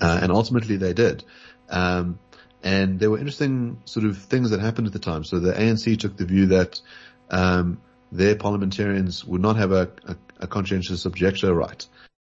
Uh, 0.00 0.18
and 0.22 0.32
ultimately 0.32 0.76
they 0.76 0.92
did. 0.92 1.22
Um, 1.68 2.18
and 2.62 2.98
there 2.98 3.10
were 3.10 3.18
interesting 3.18 3.80
sort 3.84 4.06
of 4.06 4.18
things 4.18 4.50
that 4.50 4.60
happened 4.60 4.86
at 4.86 4.92
the 4.92 4.98
time. 4.98 5.24
So 5.24 5.38
the 5.38 5.52
ANC 5.52 5.98
took 5.98 6.16
the 6.16 6.24
view 6.24 6.46
that 6.46 6.80
um, 7.30 7.80
their 8.10 8.36
parliamentarians 8.36 9.24
would 9.24 9.40
not 9.40 9.56
have 9.56 9.72
a, 9.72 9.90
a, 10.06 10.16
a 10.40 10.46
conscientious 10.46 11.06
objector 11.06 11.52
right. 11.54 11.86